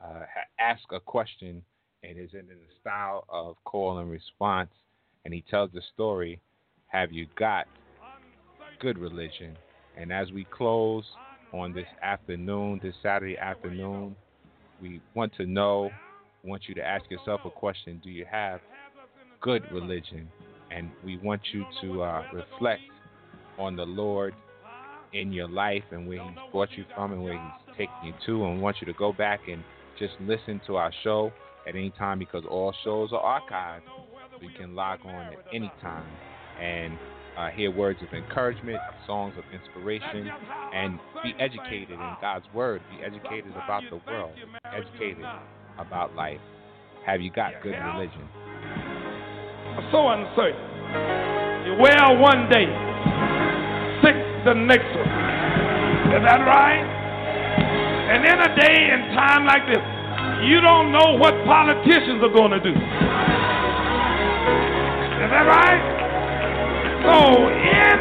uh, 0.03 0.25
asked 0.59 0.85
a 0.91 0.99
question 0.99 1.61
and 2.03 2.17
is 2.17 2.33
in 2.33 2.47
the 2.47 2.55
style 2.79 3.25
of 3.29 3.55
call 3.65 3.99
and 3.99 4.09
response, 4.09 4.71
and 5.25 5.33
he 5.33 5.43
tells 5.49 5.71
the 5.71 5.81
story, 5.93 6.39
"Have 6.87 7.11
you 7.11 7.27
got 7.37 7.67
good 8.79 8.97
religion?" 8.97 9.57
And 9.97 10.13
as 10.13 10.31
we 10.31 10.45
close 10.45 11.05
on 11.53 11.73
this 11.73 11.87
afternoon, 12.01 12.79
this 12.81 12.95
Saturday 13.01 13.37
afternoon, 13.37 14.15
we 14.81 15.01
want 15.13 15.33
to 15.35 15.45
know 15.45 15.91
want 16.43 16.63
you 16.67 16.75
to 16.75 16.85
ask 16.85 17.09
yourself 17.09 17.41
a 17.45 17.49
question 17.49 17.99
Do 18.03 18.09
you 18.09 18.25
have 18.29 18.61
good 19.41 19.63
religion? 19.71 20.29
And 20.71 20.91
we 21.03 21.17
want 21.17 21.41
you 21.51 21.65
to 21.81 22.03
uh, 22.03 22.23
reflect 22.31 22.81
on 23.57 23.75
the 23.75 23.85
Lord 23.85 24.33
in 25.13 25.33
your 25.33 25.49
life 25.49 25.83
and 25.91 26.07
where 26.07 26.23
He's 26.23 26.37
brought 26.51 26.69
you 26.77 26.85
from 26.95 27.11
and 27.11 27.23
where 27.23 27.33
He's 27.33 27.77
taking 27.77 27.95
you 28.03 28.13
to. 28.27 28.45
And 28.45 28.61
want 28.61 28.77
you 28.79 28.85
to 28.87 28.93
go 28.93 29.11
back 29.11 29.41
and 29.47 29.63
just 29.99 30.13
listen 30.21 30.61
to 30.65 30.77
our 30.77 30.91
show 31.03 31.31
at 31.67 31.75
any 31.75 31.91
time 31.91 32.17
because 32.17 32.43
all 32.49 32.73
shows 32.83 33.09
are 33.11 33.41
archived. 33.41 33.81
You 34.41 34.49
can 34.57 34.73
log 34.73 34.99
on 35.05 35.33
at 35.33 35.45
any 35.53 35.71
time 35.81 36.09
and 36.59 36.97
uh, 37.37 37.49
hear 37.49 37.71
words 37.71 37.99
of 38.01 38.13
encouragement, 38.13 38.79
songs 39.05 39.33
of 39.37 39.43
inspiration, 39.53 40.29
and 40.73 40.99
be 41.23 41.33
educated 41.39 41.91
in 41.91 42.15
God's 42.21 42.45
Word. 42.53 42.81
Be 42.97 43.03
educated 43.03 43.51
about 43.51 43.83
the 43.89 43.99
world. 44.07 44.33
Educated 44.65 45.25
about 45.77 46.15
life. 46.15 46.39
Have 47.05 47.21
you 47.21 47.31
got 47.31 47.53
good 47.61 47.75
religion? 47.75 48.27
so 49.91 50.09
uncertain. 50.09 50.59
You 51.65 51.73
well 51.79 52.17
one 52.19 52.49
day, 52.49 52.67
sick 54.03 54.15
the 54.43 54.53
next 54.53 54.91
one. 54.91 55.07
Is 56.11 56.21
that 56.25 56.43
right? 56.43 56.83
And 58.09 58.25
in 58.25 58.39
a 58.39 58.55
day 58.55 58.89
and 58.91 59.01
time 59.01 59.08
like 59.49 59.65
this, 59.65 59.81
you 60.45 60.61
don't 60.61 60.93
know 60.93 61.17
what 61.17 61.33
politicians 61.49 62.21
are 62.21 62.29
going 62.29 62.53
to 62.53 62.61
do. 62.61 62.69
Is 62.69 62.77
that 65.33 65.49
right? 65.49 65.81
So 67.01 67.49
in 67.49 67.99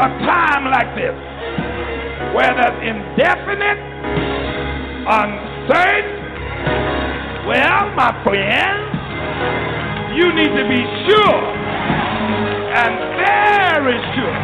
a 0.00 0.08
time 0.24 0.64
like 0.72 0.88
this, 0.96 1.12
where 2.32 2.56
there's 2.56 2.80
indefinite, 2.80 3.76
uncertain, 5.04 6.16
well, 7.44 7.92
my 7.92 8.16
friends, 8.24 8.88
you 10.16 10.32
need 10.32 10.48
to 10.48 10.64
be 10.64 10.80
sure 11.12 11.44
and 12.72 12.96
very 13.20 14.00
sure 14.16 14.38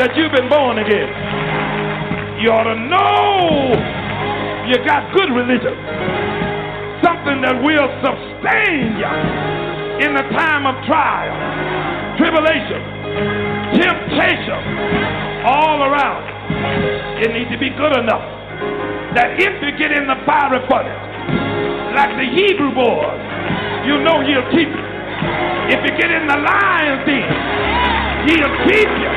that 0.00 0.16
you've 0.16 0.32
been 0.32 0.48
born 0.48 0.78
again. 0.78 1.49
You 2.40 2.48
ought 2.56 2.72
to 2.72 2.78
know 2.88 3.68
you 4.64 4.80
got 4.88 5.12
good 5.12 5.28
religion, 5.28 5.76
something 7.04 7.44
that 7.44 7.52
will 7.60 7.84
sustain 8.00 8.96
you 8.96 9.12
in 10.08 10.16
the 10.16 10.24
time 10.32 10.64
of 10.64 10.72
trial, 10.88 11.36
tribulation, 12.16 12.80
temptation, 13.76 14.56
all 15.44 15.84
around. 15.84 16.24
It 17.20 17.28
needs 17.36 17.52
to 17.52 17.60
be 17.60 17.68
good 17.76 17.92
enough 17.92 18.24
that 19.20 19.36
if 19.36 19.60
you 19.60 19.76
get 19.76 19.92
in 19.92 20.08
the 20.08 20.16
fiery 20.24 20.64
furnace, 20.64 21.04
like 21.92 22.16
the 22.16 22.24
Hebrew 22.24 22.72
boys, 22.72 23.20
you 23.84 24.00
know 24.00 24.24
he'll 24.24 24.48
keep 24.48 24.72
you. 24.72 24.86
If 25.76 25.84
you 25.84 25.92
get 25.92 26.08
in 26.08 26.24
the 26.24 26.40
lion's 26.40 27.04
den, 27.04 27.28
he'll 28.32 28.56
keep 28.64 28.88
you. 28.88 29.12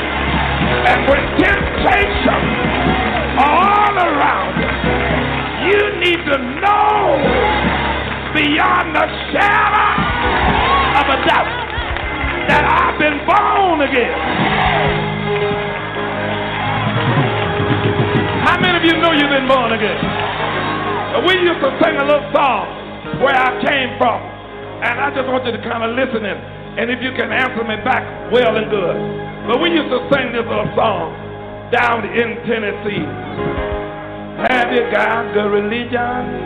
And 0.91 1.07
when 1.07 1.23
temptation 1.39 2.72
all 3.37 3.95
around 3.97 4.53
you, 4.59 4.71
you 5.69 5.81
need 5.99 6.21
to 6.25 6.37
know 6.61 7.17
beyond 8.33 8.95
the 8.95 9.07
shadow 9.31 9.89
of 10.99 11.05
a 11.07 11.17
doubt 11.25 11.51
that 12.49 12.63
I've 12.65 12.97
been 12.99 13.21
born 13.25 13.81
again. 13.87 14.17
How 18.43 18.59
many 18.59 18.77
of 18.77 18.83
you 18.83 18.99
know 18.99 19.11
you've 19.13 19.31
been 19.31 19.47
born 19.47 19.71
again? 19.71 19.97
We 21.23 21.39
used 21.39 21.61
to 21.61 21.71
sing 21.79 21.95
a 21.95 22.03
little 22.03 22.27
song 22.33 22.67
where 23.23 23.37
I 23.37 23.55
came 23.63 23.95
from. 23.97 24.19
And 24.83 24.99
I 24.99 25.15
just 25.15 25.29
want 25.31 25.45
you 25.45 25.55
to 25.55 25.63
kind 25.63 25.79
of 25.79 25.95
listen 25.95 26.25
in. 26.27 26.35
And 26.75 26.91
if 26.91 26.99
you 26.99 27.15
can 27.15 27.31
answer 27.31 27.63
me 27.63 27.79
back, 27.87 28.03
well 28.33 28.57
and 28.57 28.67
good. 28.67 28.97
But 29.47 29.61
we 29.63 29.71
used 29.71 29.87
to 29.87 30.03
sing 30.11 30.35
this 30.35 30.43
little 30.43 30.67
song 30.75 31.22
down 31.73 32.05
in 32.05 32.35
Tennessee. 32.45 33.03
Have 34.47 34.71
you 34.71 34.91
got 34.91 35.33
the 35.33 35.49
religion? 35.49 36.43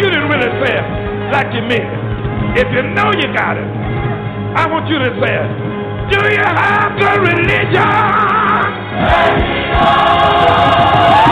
You 0.00 0.08
didn't 0.08 0.30
really 0.32 0.48
say 0.64 0.72
it 0.80 0.86
like 1.30 1.52
you 1.52 1.60
meant 1.60 1.84
it. 1.84 2.64
If 2.64 2.72
you 2.72 2.82
know 2.96 3.12
you 3.12 3.28
got 3.36 3.56
it, 3.60 3.68
I 4.56 4.66
want 4.66 4.88
you 4.88 4.98
to 4.98 5.10
say 5.20 5.28
it. 5.28 5.50
Do 6.10 6.18
you 6.24 6.42
have 6.42 6.96
the 6.98 7.20
religion? 7.20 8.80
Do 11.24 11.29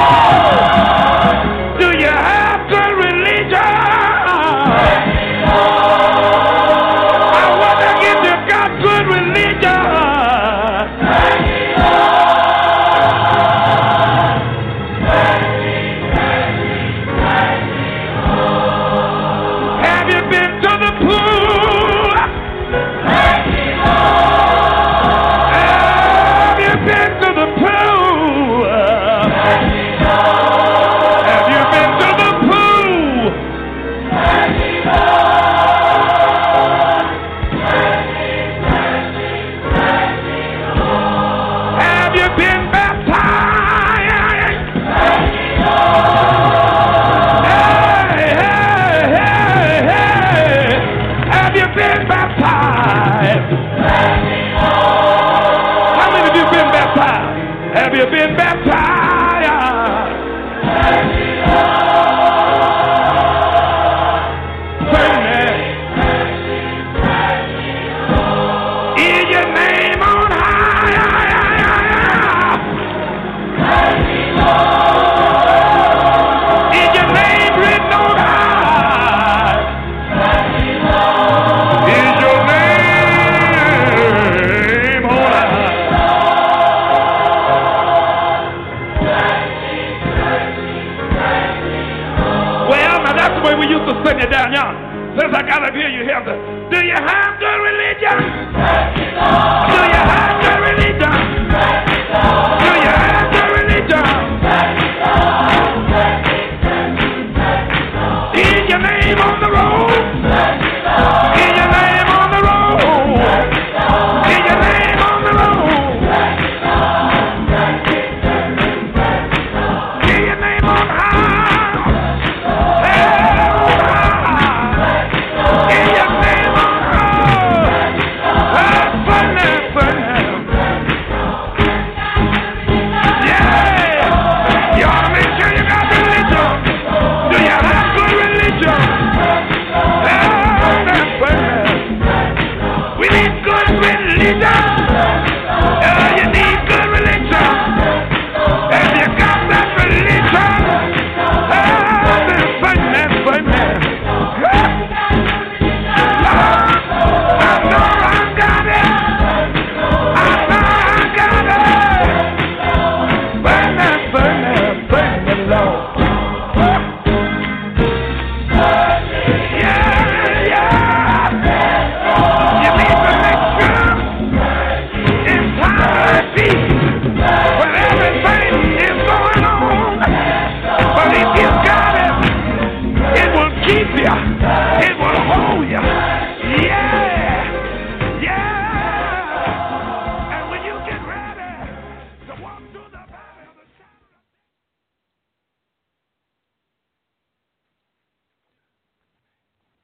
to 94.03 94.09
sing 94.09 94.21
it 94.21 94.31
down 94.31 94.53
yonder. 94.53 95.21
Since 95.21 95.35
I 95.35 95.43
got 95.43 95.63
up 95.65 95.75
here, 95.75 95.89
you 95.89 96.05
have 96.09 96.25
the. 96.25 96.35
Do 96.71 96.85
you 96.85 96.95
have 96.95 97.39
good 97.41 97.59
religion? 97.59 98.19